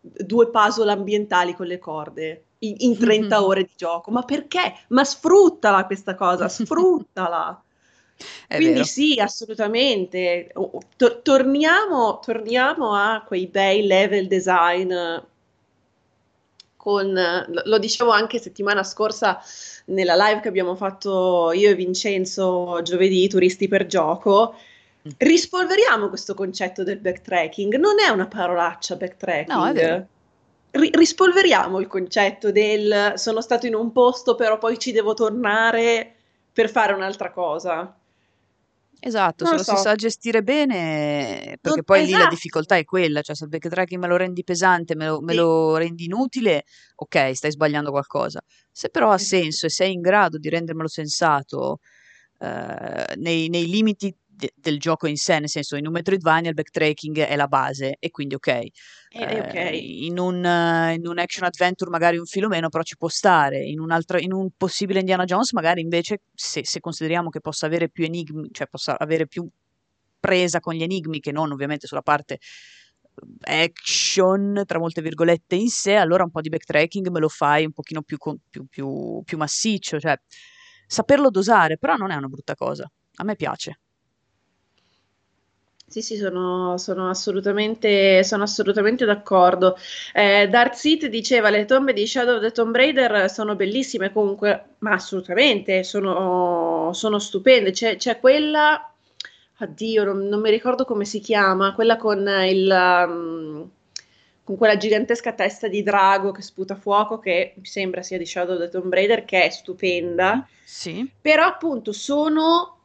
[0.02, 3.46] due puzzle ambientali con le corde in, in 30 mm-hmm.
[3.48, 4.10] ore di gioco.
[4.10, 4.74] Ma perché?
[4.88, 7.62] Ma sfruttala questa cosa, sfruttala.
[8.48, 8.84] Quindi vero.
[8.86, 10.52] sì, assolutamente.
[10.98, 14.92] Tor- torniamo, torniamo a quei bei level design
[16.76, 19.40] con, lo dicevo anche settimana scorsa
[19.86, 24.56] nella live che abbiamo fatto io e Vincenzo giovedì, Turisti per Gioco,
[25.18, 27.76] Rispolveriamo questo concetto del backtracking.
[27.76, 29.58] Non è una parolaccia backtracking.
[29.58, 30.08] No, è vero.
[30.72, 36.16] R- rispolveriamo il concetto del sono stato in un posto, però poi ci devo tornare
[36.54, 37.94] per fare un'altra cosa.
[39.02, 39.76] Esatto, non se lo so.
[39.78, 42.06] si sa gestire bene, perché non, poi esatto.
[42.06, 42.34] lì la esatto.
[42.34, 45.78] difficoltà è quella, cioè se il backtracking me lo rendi pesante, me lo, me lo
[45.78, 48.42] rendi inutile, ok, stai sbagliando qualcosa.
[48.72, 49.42] Se però ha esatto.
[49.42, 51.80] senso e sei in grado di rendermelo sensato
[52.40, 56.56] eh, nei, nei limiti de- del gioco in sé, nel senso in un Metroidvania il
[56.56, 58.48] backtracking è la base e quindi ok.
[58.48, 60.06] Eh, okay.
[60.06, 63.64] In, un, uh, in, un, action adventure magari un filo meno, però ci può stare.
[63.64, 67.66] In un, altro, in un possibile Indiana Jones magari invece se, se, consideriamo che possa
[67.66, 69.48] avere più enigmi, cioè possa avere più
[70.20, 72.40] presa con gli enigmi che non ovviamente sulla parte
[73.42, 77.66] eh, action, tra molte virgolette, in sé, allora un po' di backtracking me lo fai
[77.66, 78.18] un pochino più,
[78.50, 80.18] più, più, più massiccio, cioè
[80.88, 83.80] saperlo dosare, però non è una brutta cosa, a me piace.
[85.90, 89.76] Sì, sì, sono, sono assolutamente, sono assolutamente d'accordo.
[90.14, 94.76] Eh, Dark Seed diceva le tombe di Shadow of the Tomb Raider sono bellissime comunque,
[94.80, 97.72] ma assolutamente sono, sono stupende.
[97.72, 98.88] C'è, c'è quella,
[99.58, 103.06] addio, non, non, mi ricordo come si chiama, quella con il...
[103.08, 103.70] Um,
[104.44, 108.56] con quella gigantesca testa di drago che sputa fuoco, che mi sembra sia di Shadow
[108.56, 110.48] of the Tomb Raider, che è stupenda.
[110.64, 111.08] Sì.
[111.22, 112.79] Però appunto sono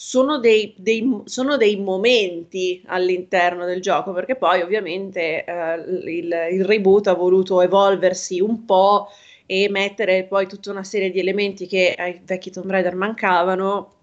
[0.00, 6.64] sono dei, dei, sono dei, momenti all'interno del gioco, perché poi ovviamente eh, il, il,
[6.64, 9.08] reboot ha voluto evolversi un po'
[9.44, 13.94] e mettere poi tutta una serie di elementi che ai vecchi Tomb Raider mancavano.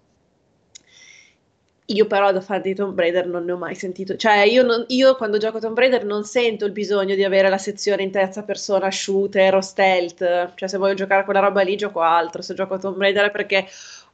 [1.88, 4.84] Io però da fan di Tomb Raider non ne ho mai sentito, cioè io, non,
[4.88, 8.42] io quando gioco Tomb Raider non sento il bisogno di avere la sezione in terza
[8.42, 12.54] persona shooter o stealth, cioè se voglio giocare a quella roba lì gioco altro, se
[12.54, 13.66] gioco Tomb Raider è perché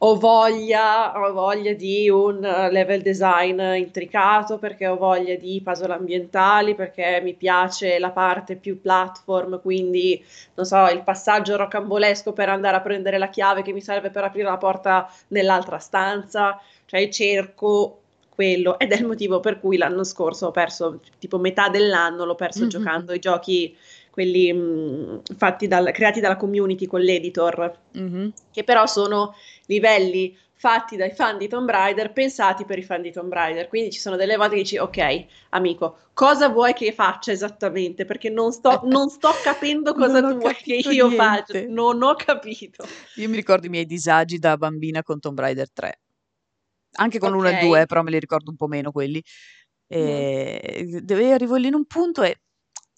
[0.04, 5.94] ho voglia, ho voglia di un eh, level design intricato, perché ho voglia di puzzle
[5.94, 10.22] ambientali, perché mi piace la parte più platform, quindi
[10.54, 14.24] non so, il passaggio rocambolesco per andare a prendere la chiave che mi serve per
[14.24, 16.60] aprire la porta nell'altra stanza,
[16.92, 21.70] cioè cerco quello ed è il motivo per cui l'anno scorso ho perso tipo metà
[21.70, 22.68] dell'anno l'ho perso mm-hmm.
[22.68, 23.74] giocando i giochi
[24.10, 28.28] quelli mh, fatti dal, creati dalla community con l'editor, mm-hmm.
[28.52, 29.34] che però sono
[29.66, 33.68] livelli fatti dai fan di Tomb Raider, pensati per i fan di Tomb Raider.
[33.68, 38.04] Quindi ci sono delle volte che dici, ok, amico, cosa vuoi che faccia esattamente?
[38.04, 41.16] Perché non sto, non sto capendo cosa tu vuoi che io niente.
[41.16, 41.64] faccia.
[41.66, 42.84] Non ho capito.
[43.16, 46.01] Io mi ricordo i miei disagi da bambina con Tomb Raider 3.
[46.94, 47.52] Anche con okay.
[47.52, 49.22] l'1 e 2, però me li ricordo un po' meno quelli.
[49.86, 51.32] E mm.
[51.32, 52.40] arrivo lì in un punto e,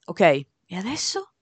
[0.05, 1.35] ok, e adesso?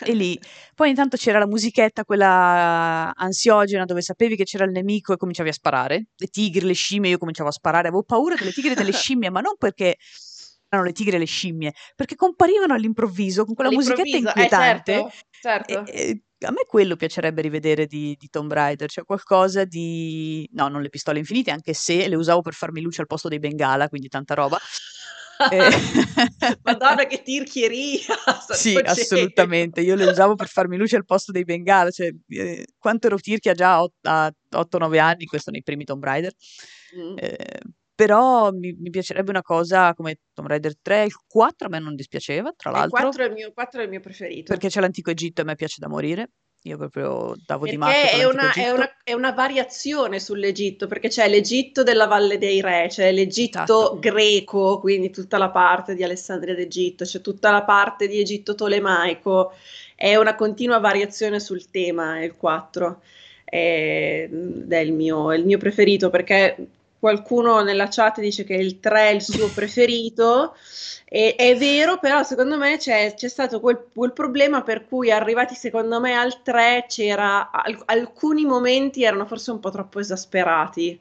[0.00, 0.38] E lì,
[0.74, 5.48] poi intanto c'era la musichetta, quella ansiogena, dove sapevi che c'era il nemico e cominciavi
[5.48, 6.06] a sparare.
[6.16, 9.30] Le tigri, le scimmie, io cominciavo a sparare, avevo paura delle tigri e delle scimmie,
[9.30, 9.96] ma non perché
[10.76, 14.94] erano le tigri e le scimmie, perché comparivano all'improvviso con quella musichetta inquietante.
[14.94, 15.10] Eh,
[15.40, 15.92] certo, certo.
[15.92, 20.48] E, e, a me quello piacerebbe rivedere di, di Tomb Raider, cioè qualcosa di...
[20.52, 23.38] No, non le pistole infinite, anche se le usavo per farmi luce al posto dei
[23.38, 24.58] bengala, quindi tanta roba.
[25.50, 25.68] eh...
[26.62, 28.00] Madonna che tirchieria!
[28.52, 29.80] sì, assolutamente.
[29.80, 33.54] Io le usavo per farmi luce al posto dei bengala, cioè eh, quanto ero tirchia
[33.54, 36.32] già a 8-9 anni, questo nei primi Tomb Raider.
[36.98, 37.16] Mm.
[37.16, 37.60] Eh,
[37.96, 41.94] però mi, mi, piacerebbe una cosa come Tomb Raider 3, il 4 a me non
[41.94, 42.98] dispiaceva, tra l'altro.
[42.98, 44.52] Il 4 è il mio, 4 è il mio preferito.
[44.52, 46.30] Perché c'è l'antico Egitto e a me piace da morire.
[46.64, 51.08] Io proprio davo perché di matto è una, è, una, è una, variazione sull'Egitto, perché
[51.08, 53.98] c'è l'Egitto della Valle dei Re, c'è l'Egitto esatto.
[54.00, 59.52] greco, quindi tutta la parte di Alessandria d'Egitto, c'è tutta la parte di Egitto tolemaico,
[59.94, 63.00] è una continua variazione sul tema, il 4.
[63.48, 66.56] Ed è il mio, è il mio preferito perché
[66.98, 70.54] qualcuno nella chat dice che il 3 è il suo preferito.
[71.08, 75.54] E, è vero, però secondo me c'è, c'è stato quel, quel, problema per cui arrivati
[75.54, 80.98] secondo me al 3 c'era al, alcuni momenti erano forse un po' troppo esasperati.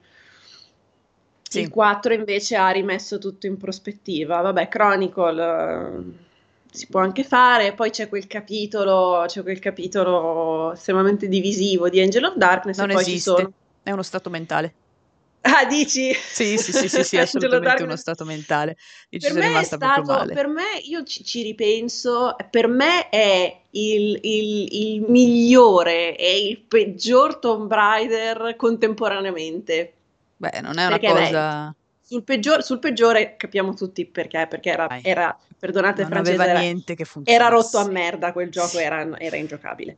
[1.49, 1.61] Sì.
[1.61, 4.41] Il 4 invece ha rimesso tutto in prospettiva.
[4.41, 6.23] Vabbè, Chronicle eh,
[6.69, 12.25] si può anche fare, poi c'è quel capitolo, c'è quel capitolo estremamente divisivo di Angel
[12.25, 13.19] of Darkness non esiste.
[13.19, 14.73] sono è uno stato mentale.
[15.47, 16.11] Ah, dici?
[16.13, 18.77] Sì, sì, sì, sì, sì assolutamente uno stato mentale.
[19.09, 20.33] Io ci per sono rimasta stato, proprio male.
[20.33, 26.57] Per me, io ci, ci ripenso, per me è il, il, il migliore e il
[26.57, 29.93] peggior Tomb Raider contemporaneamente.
[30.37, 31.67] Beh, non è una perché cosa...
[31.69, 36.49] Beh, sul, peggior, sul, peggiore capiamo tutti perché, perché era, era perdonate non francese, aveva
[36.49, 39.97] era, niente che era rotto a merda quel gioco, era, era ingiocabile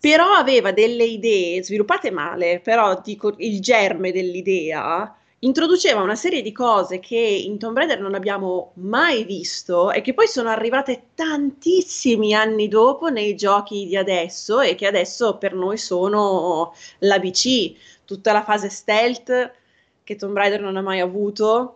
[0.00, 6.50] però aveva delle idee sviluppate male, però dico il germe dell'idea introduceva una serie di
[6.50, 12.34] cose che in Tomb Raider non abbiamo mai visto e che poi sono arrivate tantissimi
[12.34, 17.74] anni dopo nei giochi di adesso e che adesso per noi sono l'ABC,
[18.04, 19.52] tutta la fase stealth
[20.02, 21.74] che Tomb Raider non ha mai avuto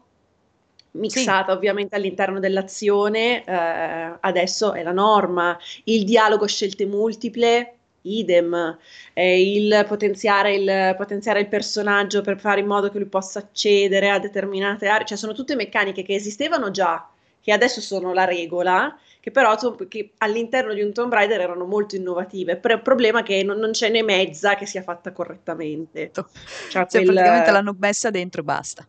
[0.93, 1.57] mixata sì.
[1.57, 8.79] ovviamente all'interno dell'azione, eh, adesso è la norma, il dialogo scelte multiple idem,
[9.13, 14.11] eh, il, potenziare il, potenziare il personaggio per fare in modo che lui possa accedere
[14.11, 17.09] a determinate aree, cioè sono tutte meccaniche che esistevano già,
[17.41, 19.57] che adesso sono la regola, che però
[19.89, 22.57] che all'interno di un Tomb Raider erano molto innovative.
[22.57, 26.11] Però il problema è che non, non, c'è né mezza che sia fatta correttamente.
[26.13, 26.25] Cioè,
[26.69, 27.05] cioè quel...
[27.05, 28.87] praticamente l'hanno messa dentro e basta.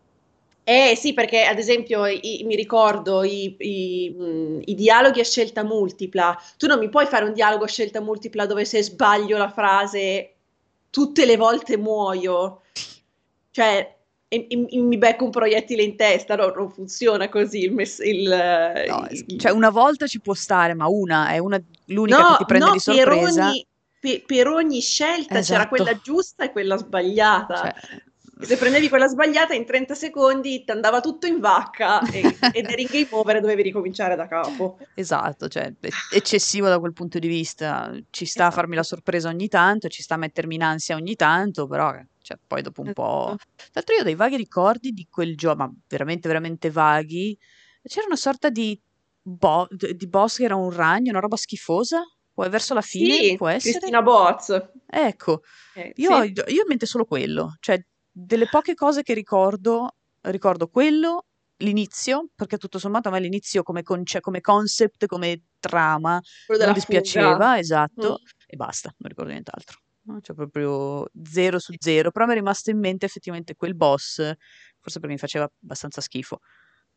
[0.65, 5.63] Eh sì, perché ad esempio i, mi ricordo i, i, mh, i, dialoghi a scelta
[5.63, 6.41] multipla.
[6.57, 10.35] Tu non mi puoi fare un dialogo a scelta multipla dove se sbaglio la frase
[10.89, 12.61] tutte le volte muoio.
[13.51, 13.95] Cioè,
[14.29, 18.85] e, e, mi becco un proiettile in testa, no, non funziona così il, mess- il,
[18.87, 22.37] no, il, Cioè, una volta ci può stare, ma una è una, l'unica no, che
[22.37, 23.41] ti prende no, di sorpresa.
[23.41, 23.67] Per ogni,
[23.99, 25.59] per, per ogni scelta esatto.
[25.59, 27.55] c'era quella giusta e quella sbagliata.
[27.57, 28.03] Cioè,
[28.39, 32.21] se prendevi quella sbagliata in 30 secondi ti andava tutto in vacca e,
[32.51, 34.79] ed eri game over e dovevi ricominciare da capo.
[34.95, 35.71] Esatto, cioè
[36.11, 37.91] eccessivo da quel punto di vista.
[38.09, 38.47] Ci sta esatto.
[38.47, 41.93] a farmi la sorpresa ogni tanto, ci sta a mettermi in ansia ogni tanto, però
[42.21, 43.25] cioè, poi dopo un po'...
[43.27, 43.43] Esatto.
[43.55, 47.37] Tra l'altro io ho dei vaghi ricordi di quel gioco, ma veramente, veramente vaghi.
[47.83, 48.79] C'era una sorta di,
[49.21, 52.01] bo- di boss che era un ragno, una roba schifosa.
[52.33, 53.73] Poi verso la fine sì, può essere.
[53.73, 54.69] Cristina Boz.
[54.87, 55.43] Ecco,
[55.75, 56.31] eh, io, sì.
[56.31, 57.79] io ho in mente solo quello, cioè
[58.13, 61.25] delle poche cose che ricordo, ricordo quello,
[61.57, 66.21] l'inizio, perché tutto sommato a me l'inizio come, conce- come concept, come trama,
[66.59, 67.59] non dispiaceva, fuga.
[67.59, 68.25] esatto, mm.
[68.45, 69.79] e basta, non ricordo nient'altro.
[70.05, 70.19] No?
[70.21, 74.99] Cioè proprio zero su zero, però mi è rimasto in mente effettivamente quel boss, forse
[74.99, 76.39] perché mi faceva abbastanza schifo.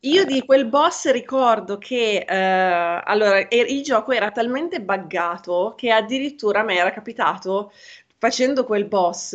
[0.00, 0.26] Io eh.
[0.26, 6.64] di quel boss ricordo che eh, allora, il gioco era talmente buggato che addirittura a
[6.64, 7.72] me era capitato
[8.18, 9.34] facendo quel boss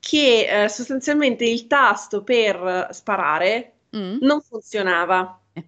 [0.00, 4.16] che eh, sostanzialmente il tasto per sparare mm.
[4.22, 5.40] non funzionava.
[5.52, 5.64] Eh.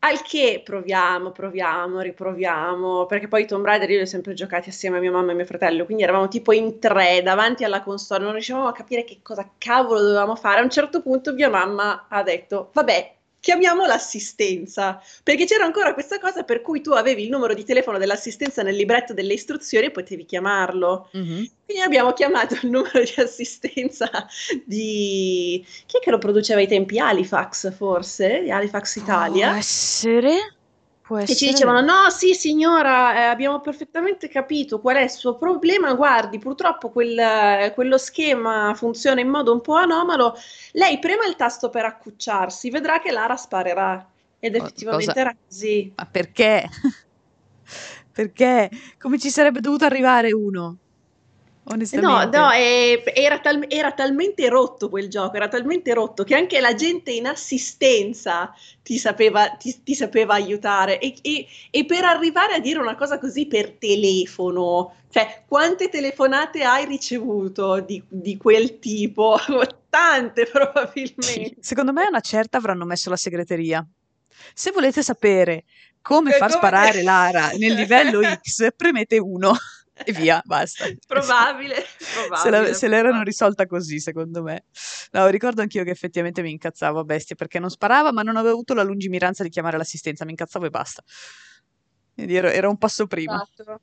[0.00, 4.98] Al che proviamo, proviamo, riproviamo, perché poi Tomb Raider io li ho sempre giocati assieme
[4.98, 8.32] a mia mamma e mio fratello, quindi eravamo tipo in tre davanti alla console, non
[8.34, 10.60] riuscivamo a capire che cosa cavolo dovevamo fare.
[10.60, 13.13] A un certo punto mia mamma ha detto, vabbè,
[13.44, 17.98] chiamiamo l'assistenza, perché c'era ancora questa cosa per cui tu avevi il numero di telefono
[17.98, 21.10] dell'assistenza nel libretto delle istruzioni e potevi chiamarlo.
[21.14, 21.44] Mm-hmm.
[21.66, 24.08] Quindi abbiamo chiamato il numero di assistenza
[24.64, 25.62] di...
[25.84, 26.98] chi è che lo produceva ai tempi?
[26.98, 28.40] Halifax forse?
[28.44, 29.48] Di Halifax Italia.
[29.48, 30.56] Può essere?
[31.04, 31.80] Può E ci essere dicevano.
[31.82, 35.92] No, sì, signora, eh, abbiamo perfettamente capito qual è il suo problema.
[35.94, 40.34] Guardi, purtroppo quel- quello schema funziona in modo un po' anomalo.
[40.72, 44.10] Lei prema il tasto per accucciarsi, vedrà che l'ara sparerà.
[44.38, 45.20] Ed effettivamente cosa?
[45.20, 45.92] era così.
[45.94, 46.68] Ma perché?
[48.12, 48.70] Perché?
[48.98, 50.78] Come ci sarebbe dovuto arrivare uno?
[51.66, 52.36] No, Onestamente.
[52.36, 56.74] no, eh, era, tal- era talmente rotto quel gioco, era talmente rotto che anche la
[56.74, 58.52] gente in assistenza
[58.82, 60.98] ti sapeva, ti, ti sapeva aiutare.
[61.00, 66.64] E, e- e per arrivare a dire una cosa così per telefono, cioè quante telefonate
[66.64, 69.38] hai ricevuto di, di quel tipo?
[69.88, 71.54] Tante probabilmente.
[71.60, 73.86] secondo me a una certa avranno messo la segreteria.
[74.52, 75.64] Se volete sapere
[76.02, 79.54] come far come- sparare l'ara nel livello X, premete uno
[80.04, 80.86] e via, basta.
[81.06, 83.24] Probabile, Se, la- probabile, se l'erano probabile.
[83.30, 84.64] risolta così, secondo me.
[85.12, 88.54] No, ricordo anch'io che effettivamente mi incazzavo a bestia perché non sparava, ma non avevo
[88.54, 91.02] avuto la lungimiranza di chiamare l'assistenza, mi incazzavo e basta.
[92.14, 93.42] Quindi ero, ero un passo prima.
[93.42, 93.80] Esatto.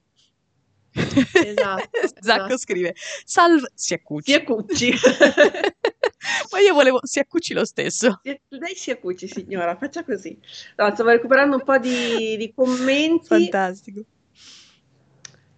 [1.34, 2.58] Esatto, Zacco esatto.
[2.58, 2.94] scrive:
[3.24, 4.30] Salve, si accucci.
[4.32, 4.92] Si accucci.
[6.52, 8.20] Ma io volevo si accucci lo stesso.
[8.50, 10.38] Lei si accucci, signora, faccia così.
[10.76, 13.26] No, stavo recuperando un po' di, di commenti.
[13.26, 14.04] Fantastico.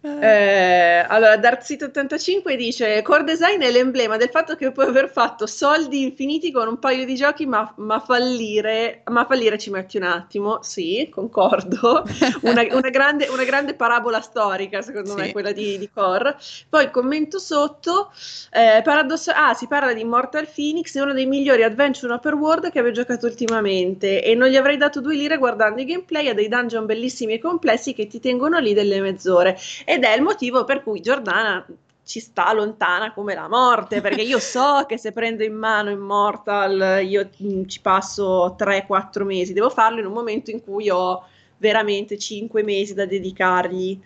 [0.04, 5.46] Eh, Eh, allora, Darzito85 dice: Core design è l'emblema del fatto che puoi aver fatto
[5.46, 10.04] soldi infiniti con un paio di giochi, ma, ma fallire, ma fallire ci metti un
[10.04, 10.62] attimo.
[10.62, 12.04] Sì, concordo.
[12.44, 15.32] Una, una grande, una grande parabola storica, secondo me, Sì.
[15.32, 16.36] quella di, di Core.
[16.70, 18.12] Poi commento sotto:
[18.52, 22.72] eh, paradosso- ah, si parla di Immortal Phoenix, è uno dei migliori adventure open world
[22.72, 24.22] che abbia giocato ultimamente.
[24.24, 27.40] E non gli avrei dato due lire guardando i gameplay a dei dungeon bellissimi e
[27.40, 29.58] complessi che ti tengono lì delle mezz'ore.
[29.94, 31.66] Ed è il motivo per cui Giordana
[32.06, 37.02] ci sta lontana come la morte, perché io so che se prendo in mano Immortal
[37.06, 41.24] io mm, ci passo 3-4 mesi, devo farlo in un momento in cui ho
[41.58, 44.00] veramente 5 mesi da dedicargli.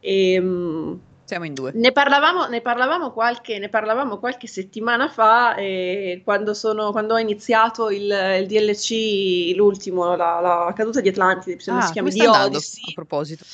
[0.00, 1.70] E, mm, Siamo in due.
[1.74, 5.54] ne parlavamo, ne parlavamo qualche, ne parlavamo qualche settimana fa,
[6.24, 8.10] quando, sono, quando ho iniziato il,
[8.40, 12.82] il DLC, l'ultimo, la, la caduta di Atlantide, Ah, si chiama di andando, Odyssey.
[12.90, 13.44] a proposito?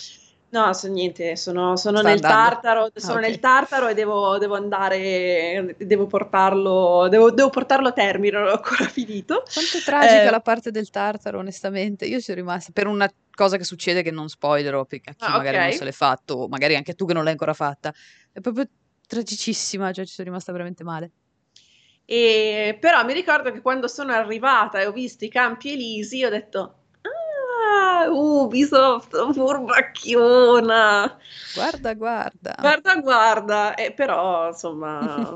[0.48, 2.24] No, so niente, sono, sono nel?
[2.24, 3.20] Tartaro, Ah, sono ok.
[3.20, 8.52] nel Tartaro e devo, devo andare, devo portarlo, devo, devo portarlo a termine, non ho
[8.52, 9.42] ancora finito.
[9.50, 12.04] Quanto è tragica Eh, la parte del Tartaro, onestamente.
[12.06, 15.58] Io sono rimasta per una cosa che succede che non spoilerò a chi ah, magari
[15.58, 15.72] non ok.
[15.72, 17.92] se l'è fatto, o magari anche tu che non l'hai ancora fatta.
[18.32, 18.68] È proprio
[19.06, 21.12] tragicissima, cioè ci sono rimasta veramente male.
[22.04, 26.30] E, però mi ricordo che quando sono arrivata e ho visto i campi elisi, ho
[26.30, 26.85] detto,
[27.76, 31.18] ah, Ubisoft, furbacchiona.
[31.54, 32.54] Guarda, guarda.
[32.58, 35.32] Guarda, guarda, eh, però insomma,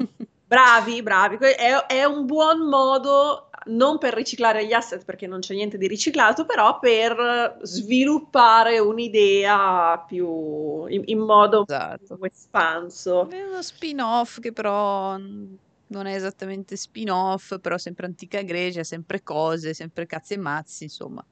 [0.47, 1.37] bravi, bravi.
[1.37, 5.87] È, è un buon modo non per riciclare gli asset perché non c'è niente di
[5.87, 12.17] riciclato, però per sviluppare un'idea più in, in modo Esatto.
[12.17, 13.29] più espanso.
[13.29, 19.75] È uno spin-off che però non è esattamente spin-off, però sempre antica Grecia, sempre cose,
[19.75, 21.25] sempre cazzi e mazzi, insomma.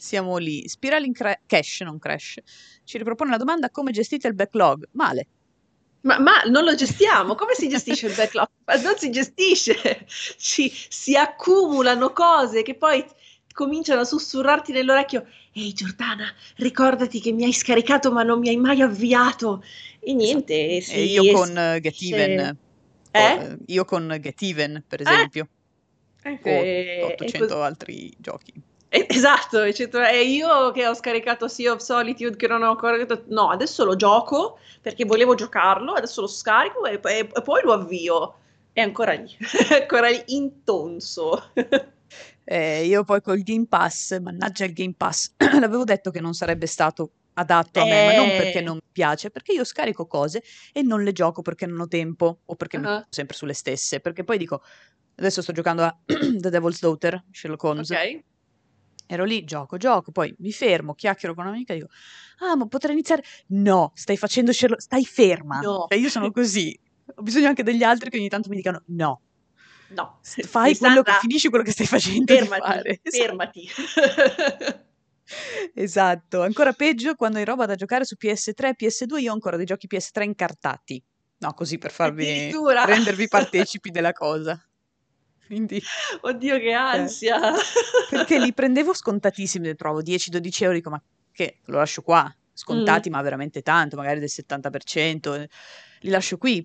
[0.00, 0.66] Siamo lì.
[0.66, 2.38] Spiral in cra- Cash, non Crash.
[2.84, 4.88] Ci ripropone la domanda come gestite il backlog?
[4.92, 5.26] Male.
[6.02, 8.48] Ma, ma non lo gestiamo, come si gestisce il backlog?
[8.64, 13.04] Ma non si gestisce, si, si accumulano cose che poi
[13.52, 15.26] cominciano a sussurrarti nell'orecchio.
[15.52, 19.62] Ehi Giordana, ricordati che mi hai scaricato ma non mi hai mai avviato.
[20.00, 20.96] E niente, Esatto.
[20.98, 22.58] E io con Get Even,
[23.10, 23.36] Eh?
[23.36, 25.04] o, io con Get Even, per Eh?
[25.12, 25.48] esempio,
[26.22, 28.52] Eh, o e- e 800 così- altri giochi.
[28.92, 30.08] Eh, Esatto, eccetera.
[30.10, 33.84] E io che ho scaricato Sea of Solitude che non ho ancora detto, no, adesso
[33.84, 38.34] lo gioco perché volevo giocarlo, adesso lo scarico e, e- e poi lo avvio.
[38.72, 39.36] È ancora lì,
[39.70, 41.50] è ancora lì intonso.
[42.42, 46.66] Eh, io poi col Game Pass, mannaggia il Game Pass, l'avevo detto che non sarebbe
[46.66, 48.62] stato adatto a me, ma non perché Eh.
[48.62, 52.40] non mi piace, perché io scarico cose e non le gioco perché non ho tempo
[52.44, 52.90] o perché mi Ah.
[52.94, 54.62] metto sempre sulle stesse, perché poi dico,
[55.14, 58.20] adesso sto giocando a The Devil's Daughter, Sherlock Holmes, Ok?
[59.14, 61.88] Ero lì, gioco, gioco, poi mi fermo, chiacchiero con un'amica e dico,
[62.38, 63.24] ah ma potrei iniziare?
[63.48, 65.86] No, stai facendo Sherlock, stai ferma, No.
[65.88, 66.78] Cioè, io sono così,
[67.12, 69.20] ho bisogno anche degli altri che ogni tanto mi dicano no.
[69.88, 70.20] No.
[70.22, 73.00] Fai quello che finisci quello che stai facendo fermati, fare.
[73.02, 73.24] Esatto.
[73.24, 73.68] fermati.
[75.74, 79.66] Esatto, ancora peggio quando hai roba da giocare su PS3 PS2, io ho ancora dei
[79.66, 81.02] giochi PS3 incartati.
[81.38, 82.52] No, così per farvi
[82.84, 84.62] rendervi partecipi della cosa.
[85.50, 85.82] Quindi,
[86.22, 87.40] Oddio, che ansia.
[88.08, 93.08] perché li prendevo scontatissimi, li trovo 10-12 euro, dico ma che lo lascio qua, scontati
[93.08, 93.12] Mm.
[93.12, 95.48] ma veramente tanto, magari del 70%, eh,
[96.02, 96.64] li lascio qui.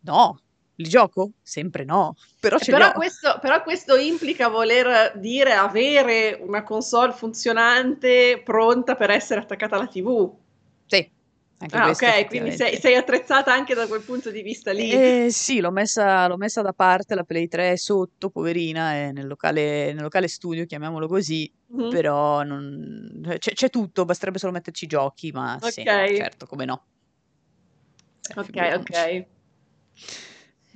[0.00, 0.38] No,
[0.78, 1.30] Li gioco?
[1.40, 8.42] Sempre no, però ce però questo, però questo implica voler dire avere una console funzionante
[8.44, 10.30] pronta per essere attaccata alla TV.
[11.58, 14.90] Anche ah, ok, quindi sei, sei, attrezzata anche da quel punto di vista lì.
[14.90, 19.10] Eh, sì, l'ho messa, l'ho messa, da parte, la Play 3 è sotto, poverina, è
[19.10, 21.90] nel locale, nel locale studio, chiamiamolo così, mm-hmm.
[21.90, 26.08] però non, c'è, c'è, tutto, basterebbe solo metterci i giochi, ma okay.
[26.08, 26.84] sì, certo, come no.
[28.34, 29.24] Ok, ok.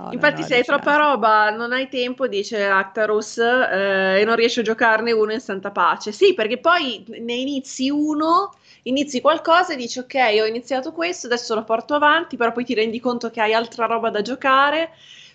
[0.01, 4.35] No, Infatti, no, se hai troppa roba, non hai tempo, dice Actarus, eh, e non
[4.35, 6.11] riesci a giocarne uno in santa pace.
[6.11, 11.55] Sì, perché poi ne inizi uno, inizi qualcosa e dici ok, ho iniziato questo, adesso
[11.55, 14.91] lo porto avanti, però poi ti rendi conto che hai altra roba da giocare.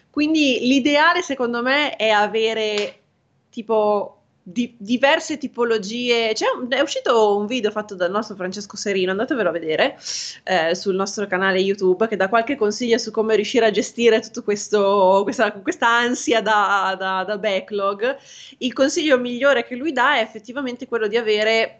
[0.09, 3.01] Quindi l'ideale, secondo me, è avere
[3.49, 6.34] tipo di, diverse tipologie.
[6.56, 9.98] Un, è uscito un video fatto dal nostro Francesco Serino, andatevelo a vedere
[10.43, 14.41] eh, sul nostro canale YouTube, che dà qualche consiglio su come riuscire a gestire tutta
[14.41, 18.18] questa, questa ansia da, da, da backlog.
[18.60, 21.80] Il consiglio migliore che lui dà è effettivamente quello di avere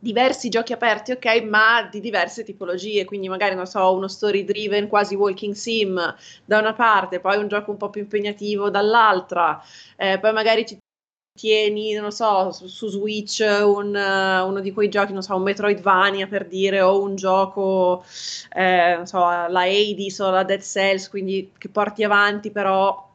[0.00, 4.86] diversi giochi aperti, ok, ma di diverse tipologie, quindi magari non so, uno story driven
[4.86, 6.14] quasi walking sim
[6.44, 9.60] da una parte, poi un gioco un po' più impegnativo dall'altra,
[9.96, 10.78] eh, poi magari ci
[11.38, 15.42] tieni, non so, su, su Switch un, uh, uno di quei giochi, non so, un
[15.42, 18.04] Metroidvania per dire, o un gioco,
[18.52, 23.08] eh, non so, la Hades o la Dead Cells, quindi che porti avanti però,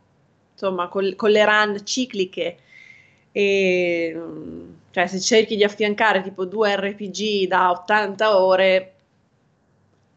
[0.53, 2.57] insomma, col, con le run cicliche.
[3.31, 4.21] E,
[4.91, 8.93] cioè, se cerchi di affiancare tipo due RPG da 80 ore,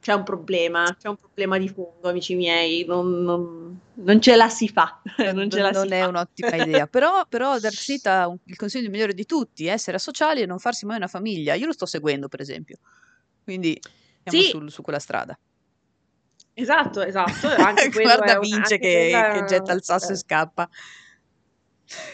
[0.00, 4.48] c'è un problema, c'è un problema di fondo, amici miei, non, non, non ce la
[4.48, 5.00] si fa.
[5.32, 6.08] non, ce la non si è fa.
[6.08, 10.46] un'ottima idea, però, però Darkseid ha un, il consiglio migliore di tutti, essere sociali e
[10.46, 11.54] non farsi mai una famiglia.
[11.54, 12.78] Io lo sto seguendo, per esempio,
[13.44, 13.78] quindi
[14.24, 14.50] siamo sì.
[14.50, 15.38] su, su quella strada.
[16.58, 17.48] Esatto, esatto.
[17.62, 19.32] Anche Guarda Vince che, quella...
[19.32, 20.16] che, getta il sasso e eh.
[20.16, 20.68] scappa.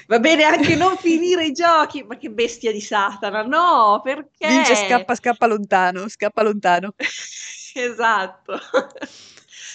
[0.07, 4.47] Va bene anche non finire i giochi, ma che bestia di Satana, no, perché?
[4.47, 6.95] Vince scappa, scappa lontano, scappa lontano.
[7.73, 8.61] esatto.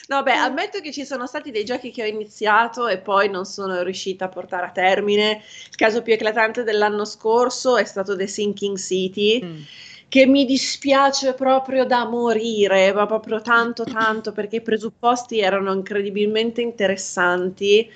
[0.07, 3.43] No, beh, ammetto che ci sono stati dei giochi che ho iniziato e poi non
[3.45, 5.41] sono riuscita a portare a termine.
[5.69, 9.43] Il caso più eclatante dell'anno scorso è stato The Sinking City.
[9.43, 9.61] Mm.
[10.09, 16.61] Che mi dispiace proprio da morire, ma proprio tanto, tanto, perché i presupposti erano incredibilmente
[16.61, 17.91] interessanti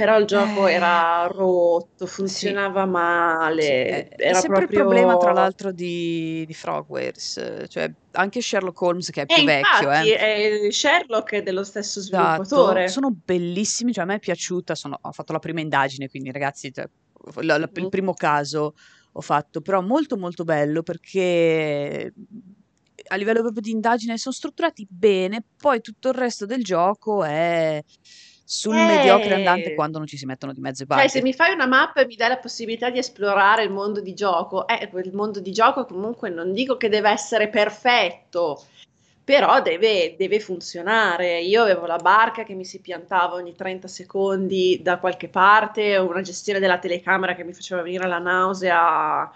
[0.00, 2.88] però il gioco eh, era rotto, funzionava sì.
[2.88, 3.62] male.
[3.62, 4.78] Sì, è, era è sempre proprio...
[4.78, 7.66] il problema, tra l'altro, di, di Frogwares.
[7.68, 9.88] Cioè, anche Sherlock Holmes, che è più eh, vecchio.
[9.88, 10.68] Infatti, eh.
[10.72, 12.84] Sherlock è dello stesso esatto, sviluppatore.
[12.84, 13.00] Esatto.
[13.00, 14.74] Sono bellissimi, cioè a me è piaciuta.
[14.74, 16.88] Sono, ho fatto la prima indagine, quindi ragazzi, cioè,
[17.42, 17.88] la, la, il mm.
[17.88, 18.74] primo caso
[19.12, 22.10] ho fatto, però molto molto bello perché
[23.08, 27.82] a livello proprio di indagine sono strutturati bene, poi tutto il resto del gioco è
[28.52, 31.08] sul eh, mediocre andante quando non ci si mettono di mezzo i parti.
[31.08, 34.00] Cioè, se mi fai una mappa e mi dai la possibilità di esplorare il mondo
[34.00, 38.60] di gioco, eh, quel mondo di gioco comunque non dico che deve essere perfetto,
[39.22, 41.40] però deve, deve, funzionare.
[41.42, 46.20] Io avevo la barca che mi si piantava ogni 30 secondi da qualche parte, una
[46.20, 49.30] gestione della telecamera che mi faceva venire la nausea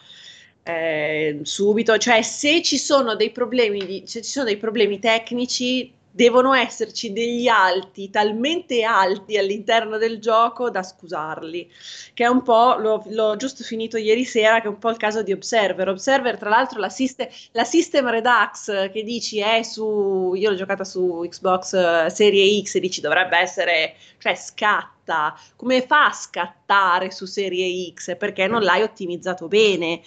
[0.64, 1.96] eh, subito.
[1.98, 7.12] Cioè, se ci sono dei problemi, di, se ci sono dei problemi tecnici, devono esserci
[7.12, 11.68] degli alti talmente alti all'interno del gioco da scusarli,
[12.14, 14.96] che è un po', l'ho, l'ho, giusto finito ieri sera, che è un po' il
[14.96, 15.88] caso di Observer.
[15.88, 20.84] Observer, tra l'altro, la, siste, la System Redux che dici è su, io l'ho giocata
[20.84, 27.10] su Xbox uh, Serie X e dici dovrebbe essere, cioè scatta, come fa a scattare
[27.10, 28.16] su Serie X?
[28.16, 30.00] Perché non l'hai ottimizzato bene.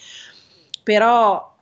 [0.83, 1.56] Però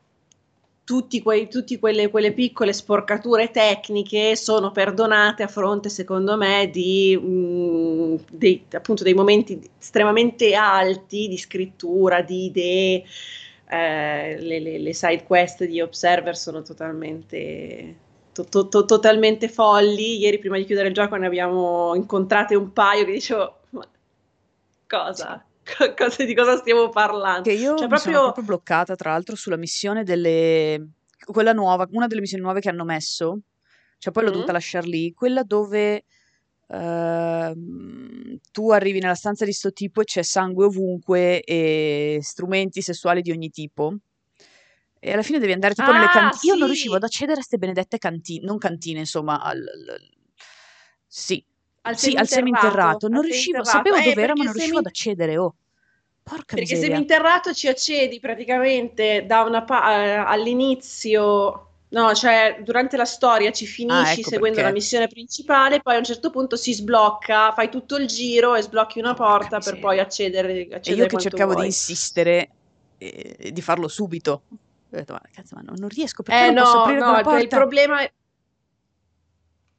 [0.85, 7.27] tutte quei, quelle, quelle, piccole sporcature tecniche sono perdonate a fronte, secondo me, di mh,
[7.27, 13.03] mm, dei, appunto, dei momenti estremamente alti di scrittura, di idee.
[13.67, 17.95] Eh, le, le, le, side quest di Observer sono totalmente,
[18.31, 20.19] to, to, to, totalmente folli.
[20.19, 23.87] Ieri, prima di chiudere il gioco, ne abbiamo incontrate un paio che dicevo: Ma
[24.87, 25.44] cosa?
[25.95, 27.49] Cosa, di cosa stiamo parlando.
[27.49, 28.13] Che io cioè, proprio...
[28.13, 30.91] sono proprio bloccata, tra l'altro, sulla missione delle...
[31.25, 33.39] quella nuova, una delle missioni nuove che hanno messo,
[33.97, 34.33] cioè poi l'ho mm.
[34.33, 36.05] dovuta lasciare lì, quella dove
[36.67, 43.21] uh, tu arrivi nella stanza di sto tipo e c'è sangue ovunque e strumenti sessuali
[43.21, 43.95] di ogni tipo.
[44.99, 46.39] E alla fine devi andare tipo ah, nelle cantine.
[46.39, 46.47] Sì.
[46.47, 50.01] Io non riuscivo ad accedere a queste benedette cantine, non cantine, insomma, al, al...
[51.05, 51.45] sì,
[51.85, 53.07] al sì, al seminterrato.
[53.07, 55.37] Non riuscivo, sapevo eh, dove era, ma non riuscivo ad accedere.
[55.37, 55.55] Oh.
[56.23, 63.05] Porca perché seminterrato ci accedi praticamente da una pa- eh, all'inizio No, cioè durante la
[63.05, 64.73] storia ci Ah, finisci ecco seguendo la perché.
[64.73, 68.99] missione principale, poi a un certo punto si sblocca, fai tutto il giro e sblocchi
[68.99, 69.79] una Porca porta per miseria.
[69.79, 71.67] poi accedere, E io accedere che cercavo di vuoi.
[71.67, 72.49] insistere
[72.97, 74.43] eh, di farlo subito.
[74.49, 74.57] Ho
[74.89, 77.19] detto, ma cazzo, ma non, non riesco, perché Eh non posso no, aprire no, quella
[77.19, 77.57] il, il porta?
[77.57, 78.11] problema è...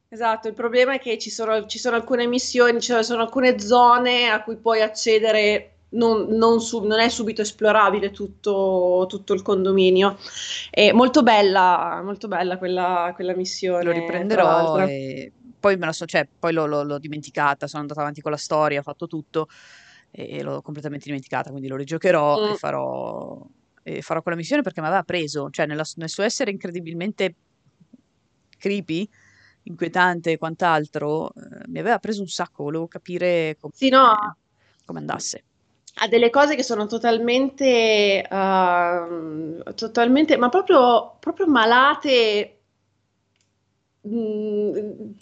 [0.09, 4.29] Esatto, il problema è che ci sono, ci sono alcune missioni, ci sono alcune zone
[4.29, 10.17] a cui puoi accedere, non, non su- non è subito esplorabile tutto, tutto il condominio.
[10.69, 16.25] È molto bella, molto bella quella, quella Lo missione, tra riprenderò e poi so, cioè,
[16.39, 19.47] poi l'ho, l'ho- l'ho dimenticata, sono andata avanti con la storia, ho fatto tutto
[20.09, 22.53] e, e l'ho completamente dimenticata, quindi lo rigiocherò e Mm.
[22.53, 23.45] farò,
[23.83, 27.35] e farò quella missione perché mi aveva preso, cioè nella- nel suo essere incredibilmente
[28.57, 29.09] creepy,
[29.67, 34.35] inquietante e quant'altro, eh, mi aveva preso un sacco, volevo capire come, Sì, no,
[34.85, 35.43] come andasse.
[35.99, 42.59] ha delle cose che sono totalmente, ehm, totalmente, ma proprio, proprio malate.
[44.07, 45.13] mm,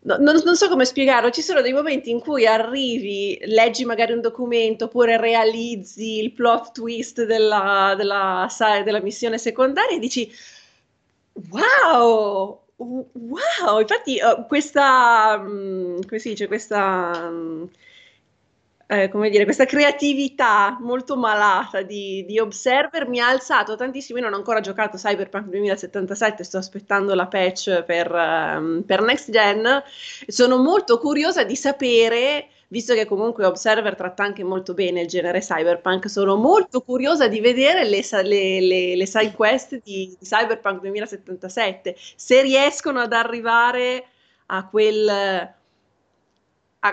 [0.00, 1.30] no- non, non so come spiegarlo.
[1.30, 6.72] Ci sono dei momenti in cui arrivi, leggi magari un documento oppure realizzi il plot
[6.72, 8.46] twist della, della,
[8.84, 10.30] della missione secondaria e dici:
[11.50, 12.60] Wow!
[12.78, 13.80] Wow!
[13.80, 17.28] Infatti, eh, questa, mm, come si dice, questa.
[17.30, 17.64] mm,
[18.90, 24.18] eh, come dire, questa creatività molto malata di, di Observer mi ha alzato tantissimo.
[24.18, 29.30] Io non ho ancora giocato Cyberpunk 2077, sto aspettando la patch per, ehm, per Next
[29.30, 29.82] Gen.
[30.26, 35.40] Sono molto curiosa di sapere, visto che comunque Observer tratta anche molto bene il genere
[35.40, 41.96] Cyberpunk, sono molto curiosa di vedere le, le- le- le side quest di Cyberpunk 2077,
[42.16, 44.04] se riescono ad arrivare
[44.46, 45.56] a quel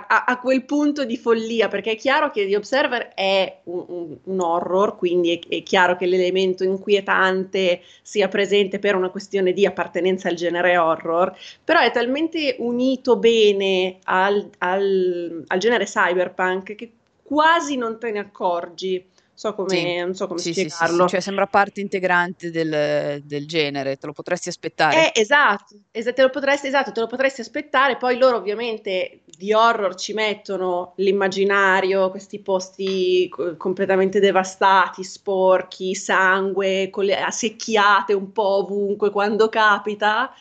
[0.07, 4.17] a, a- quel punto di follia, perché è chiaro che The Observer è un, un-
[4.23, 9.65] un horror, quindi è, è chiaro che l'elemento inquietante sia presente per una questione di
[9.65, 16.91] appartenenza al genere horror, però è talmente unito bene al, al- al genere cyberpunk che
[17.23, 19.03] quasi non te ne accorgi.
[19.36, 21.07] So come, Sì, non so come sì, sì, sì, spiegarlo.
[21.07, 25.11] cioè sembra parte integrante del, del genere, te lo potresti aspettare.
[25.13, 27.97] Eh, esatto, esa- te lo potresti, esatto, te lo potresti aspettare.
[27.97, 36.89] Poi loro ovviamente di horror ci mettono l'immaginario, questi posti co- completamente devastati, sporchi, sangue,
[36.89, 40.33] con le secchiate un po' ovunque quando capita.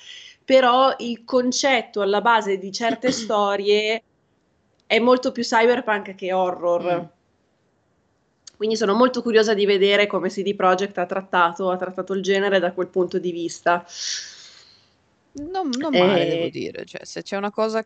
[0.45, 4.03] Però il concetto alla base di certe storie
[4.86, 6.82] è molto più cyberpunk che horror.
[6.82, 7.05] Mm.
[8.57, 12.61] Quindi sono molto curiosa di vedere come CD Projekt ha trattato, ha trattato il genere
[12.61, 13.84] da quel punto di vista.
[15.36, 16.84] Non, non male, devo Eh, dire.
[16.84, 17.84] Cioè, se c'è una cosa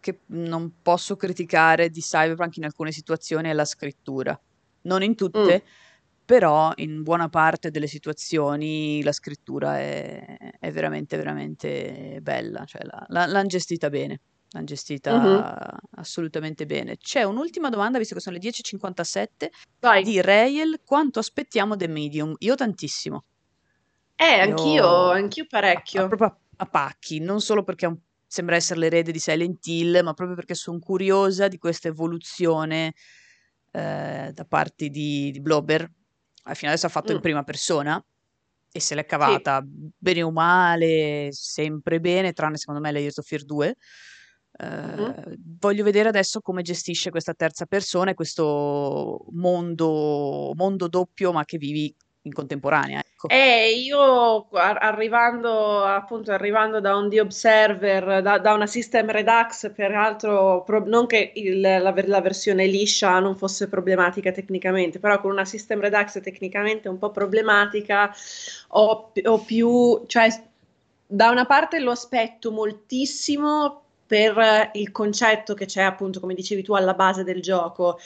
[0.00, 4.38] che non posso criticare di Cyberpunk in alcune situazioni è la scrittura.
[4.82, 5.64] Non in mm, tutte,
[6.24, 12.64] però in buona parte delle situazioni la scrittura è, è veramente, veramente bella.
[12.64, 14.20] Cioè, la- la- l'hanno gestita bene.
[14.56, 16.96] L'hanno gestita assolutamente bene.
[16.96, 19.50] C'è un'ultima domanda, visto che sono le 10.57,
[19.80, 20.02] Vai.
[20.02, 20.80] di Rael.
[20.82, 22.34] Quanto aspettiamo The Medium?
[22.38, 23.24] Io tantissimo.
[24.14, 26.06] Eh, anch'io, Io anch'io a, a- parecchio.
[26.08, 30.14] proprio a, a pacchi, non solo perché un- sembra essere l'erede di Silent Hill, ma
[30.14, 32.94] proprio perché sono curiosa di questa evoluzione
[33.72, 35.82] eh, da parte di, di Blobber.
[36.44, 38.02] Alla fine adesso ha fatto in Mm, prima persona
[38.72, 39.06] e se l'è sì.
[39.08, 43.76] cavata bene o male, sempre bene, tranne secondo me Layers of Fear 2.
[44.58, 51.44] Eh, voglio vedere adesso come gestisce questa terza persona e questo mondo, mondo doppio, ma
[51.44, 53.28] che vivi in contemporanea, ecco.
[53.28, 59.70] Eh, io ar- arrivando appunto arrivando da un The Observer, da, da una System Redux,
[59.72, 65.30] peraltro pro- non che il- la, la versione liscia non fosse problematica tecnicamente, però con
[65.30, 68.12] una System Redux tecnicamente un po' problematica,
[68.68, 70.28] ho, ho più, cioè
[71.06, 76.74] da una parte lo aspetto moltissimo per il concetto che c'è appunto, come dicevi tu,
[76.74, 77.98] alla base del gioco.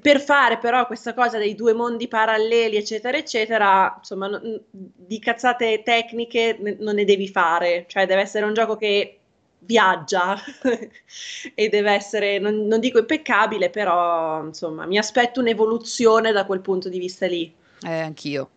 [0.00, 5.82] Per fare però questa cosa dei due mondi paralleli, eccetera, eccetera, insomma, non- di cazzate
[5.84, 9.18] tecniche ne- non ne devi fare, cioè deve essere un gioco che
[9.60, 10.36] viaggia
[11.54, 16.88] e deve essere, non, non dico impeccabile, però insomma, mi aspetto un'evoluzione da quel punto
[16.88, 17.54] di vista lì.
[17.82, 18.50] Eh, anch'io.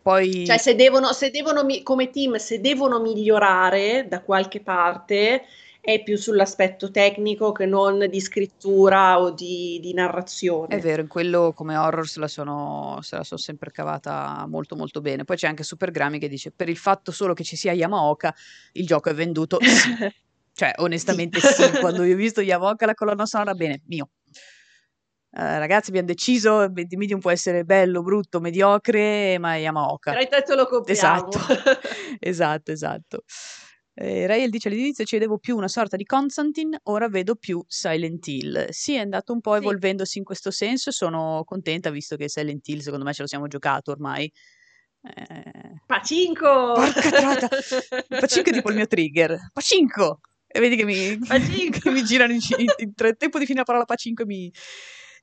[0.43, 5.45] Cioè, Poi se devono, se devono mi- come team, se devono migliorare da qualche parte,
[5.88, 10.79] è più sull'aspetto tecnico che non di scrittura o di, di è narrazione.
[10.81, 14.99] vero, in quello come horror se la sono, se la sono sempre cavata molto molto
[14.99, 15.23] bene.
[15.23, 18.35] Poi c'è anche Super Grammy che dice per il fatto solo che ci sia Yamaoka,
[18.73, 19.59] il gioco è venduto.
[20.57, 24.09] Cioè, onestamente sì, quando io ho visto Yamaoka la colonna sonora, bene, mio.
[25.29, 30.09] Uh, ragazzi, abbiamo deciso, Medium può essere bello, brutto, mediocre, ma è Yamaoka.
[30.09, 31.29] Però intanto lo copriamo.
[31.38, 31.39] Esatto,
[32.19, 33.23] esatto, esatto.
[33.99, 38.27] Eh, Rael dice all'inizio ci vedevo più una sorta di Constantine, ora vedo più Silent
[38.27, 38.67] Hill.
[38.69, 39.57] Sì, è andato un po' sì.
[39.57, 43.47] evolvendosi in questo senso, sono contenta visto che Silent Hill secondo me ce lo siamo
[43.47, 44.31] giocato ormai.
[45.01, 45.81] Eh...
[45.87, 46.75] Pacinco!
[46.75, 49.49] Pacinco è tipo il mio trigger.
[49.51, 50.19] Pacinco!
[50.45, 51.17] E vedi che mi,
[51.71, 54.53] che mi girano in, in, in, in tempo di finire la parola Pacinco e mi,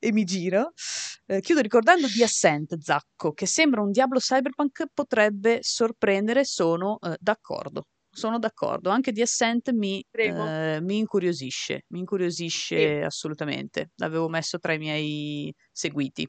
[0.00, 0.72] e mi giro.
[1.26, 7.16] Eh, chiudo ricordando di Ascent, Zacco, che sembra un Diablo Cyberpunk, potrebbe sorprendere, sono eh,
[7.20, 7.84] d'accordo.
[8.16, 13.04] Sono d'accordo, anche di Ascent mi, eh, mi incuriosisce, mi incuriosisce sì.
[13.04, 13.90] assolutamente.
[13.96, 16.26] L'avevo messo tra i miei seguiti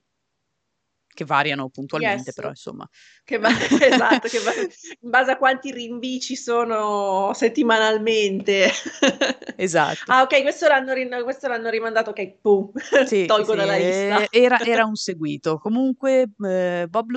[1.16, 2.36] che variano puntualmente, yes.
[2.36, 2.88] però insomma.
[3.24, 3.50] Che va-
[3.82, 8.70] esatto, che va- in base a quanti rinvii ci sono settimanalmente.
[9.56, 10.12] esatto.
[10.12, 12.72] Ah, ok, questo l'hanno, rin- questo l'hanno rimandato, ok, pum,
[13.08, 14.28] sì, tolgo sì, dalla lista.
[14.30, 15.58] Era, era, un seguito.
[15.58, 17.10] Comunque, eh, Bob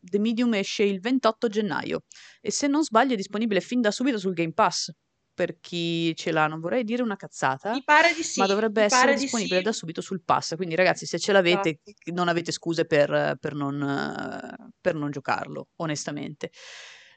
[0.00, 2.00] The Medium esce il 28 gennaio
[2.40, 4.90] e se non sbaglio è disponibile fin da subito sul Game Pass
[5.34, 8.84] per chi ce l'ha, non vorrei dire una cazzata, Mi pare di sì, ma dovrebbe
[8.84, 9.64] essere disponibile sì.
[9.64, 10.54] da subito sul pass.
[10.54, 12.12] Quindi, ragazzi, se ce l'avete, esatto.
[12.12, 16.50] non avete scuse per, per, non, per non giocarlo, onestamente.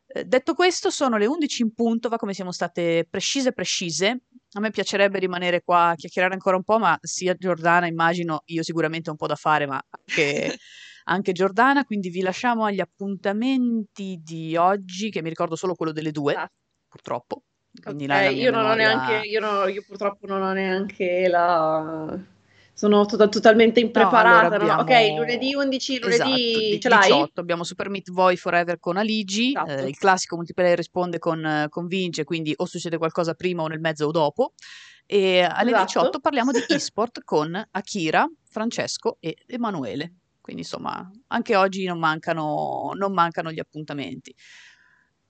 [0.07, 4.21] Eh, detto questo, sono le 11 in punto, va come siamo state precise, precise.
[4.53, 8.63] A me piacerebbe rimanere qua a chiacchierare ancora un po', ma sia Giordana, immagino, io
[8.63, 10.57] sicuramente ho un po' da fare, ma anche,
[11.05, 11.83] anche Giordana.
[11.83, 16.53] Quindi vi lasciamo agli appuntamenti di oggi, che mi ricordo solo quello delle due, esatto.
[16.87, 17.43] purtroppo.
[17.81, 22.17] Quindi okay, io non ho neanche, io, non, io, purtroppo non ho neanche la...
[22.73, 24.29] Sono to- totalmente impreparata.
[24.29, 24.81] No, allora abbiamo...
[24.81, 27.01] Ok, lunedì 11, lunedì esatto, ce l'hai?
[27.07, 29.71] 18, abbiamo Super Meat Boy Forever con Aligi, esatto.
[29.71, 33.79] eh, il classico multiplayer risponde con, con Vince, quindi o succede qualcosa prima o nel
[33.79, 34.53] mezzo o dopo.
[35.07, 35.85] E alle esatto.
[35.85, 40.13] 18 parliamo di eSport con Akira, Francesco e Emanuele.
[40.47, 44.33] Quindi insomma, anche oggi non mancano, non mancano gli appuntamenti.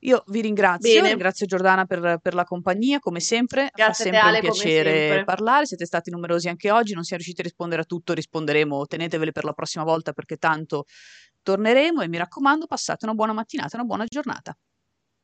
[0.02, 1.10] Io vi ringrazio, Bene.
[1.10, 5.66] ringrazio Giordana per, per, la compagnia, come sempre, Grazie fa sempre Ale, un piacere parlare,
[5.66, 9.44] siete stati numerosi anche oggi, non siamo riusciti a rispondere a tutto, risponderemo, tenetevele per
[9.44, 10.86] la prossima volta perché tanto
[11.42, 14.56] torneremo e mi raccomando passate una buona mattinata, una buona giornata.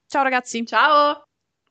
[0.07, 0.65] Ciao ragazzi!
[0.65, 1.27] Ciao!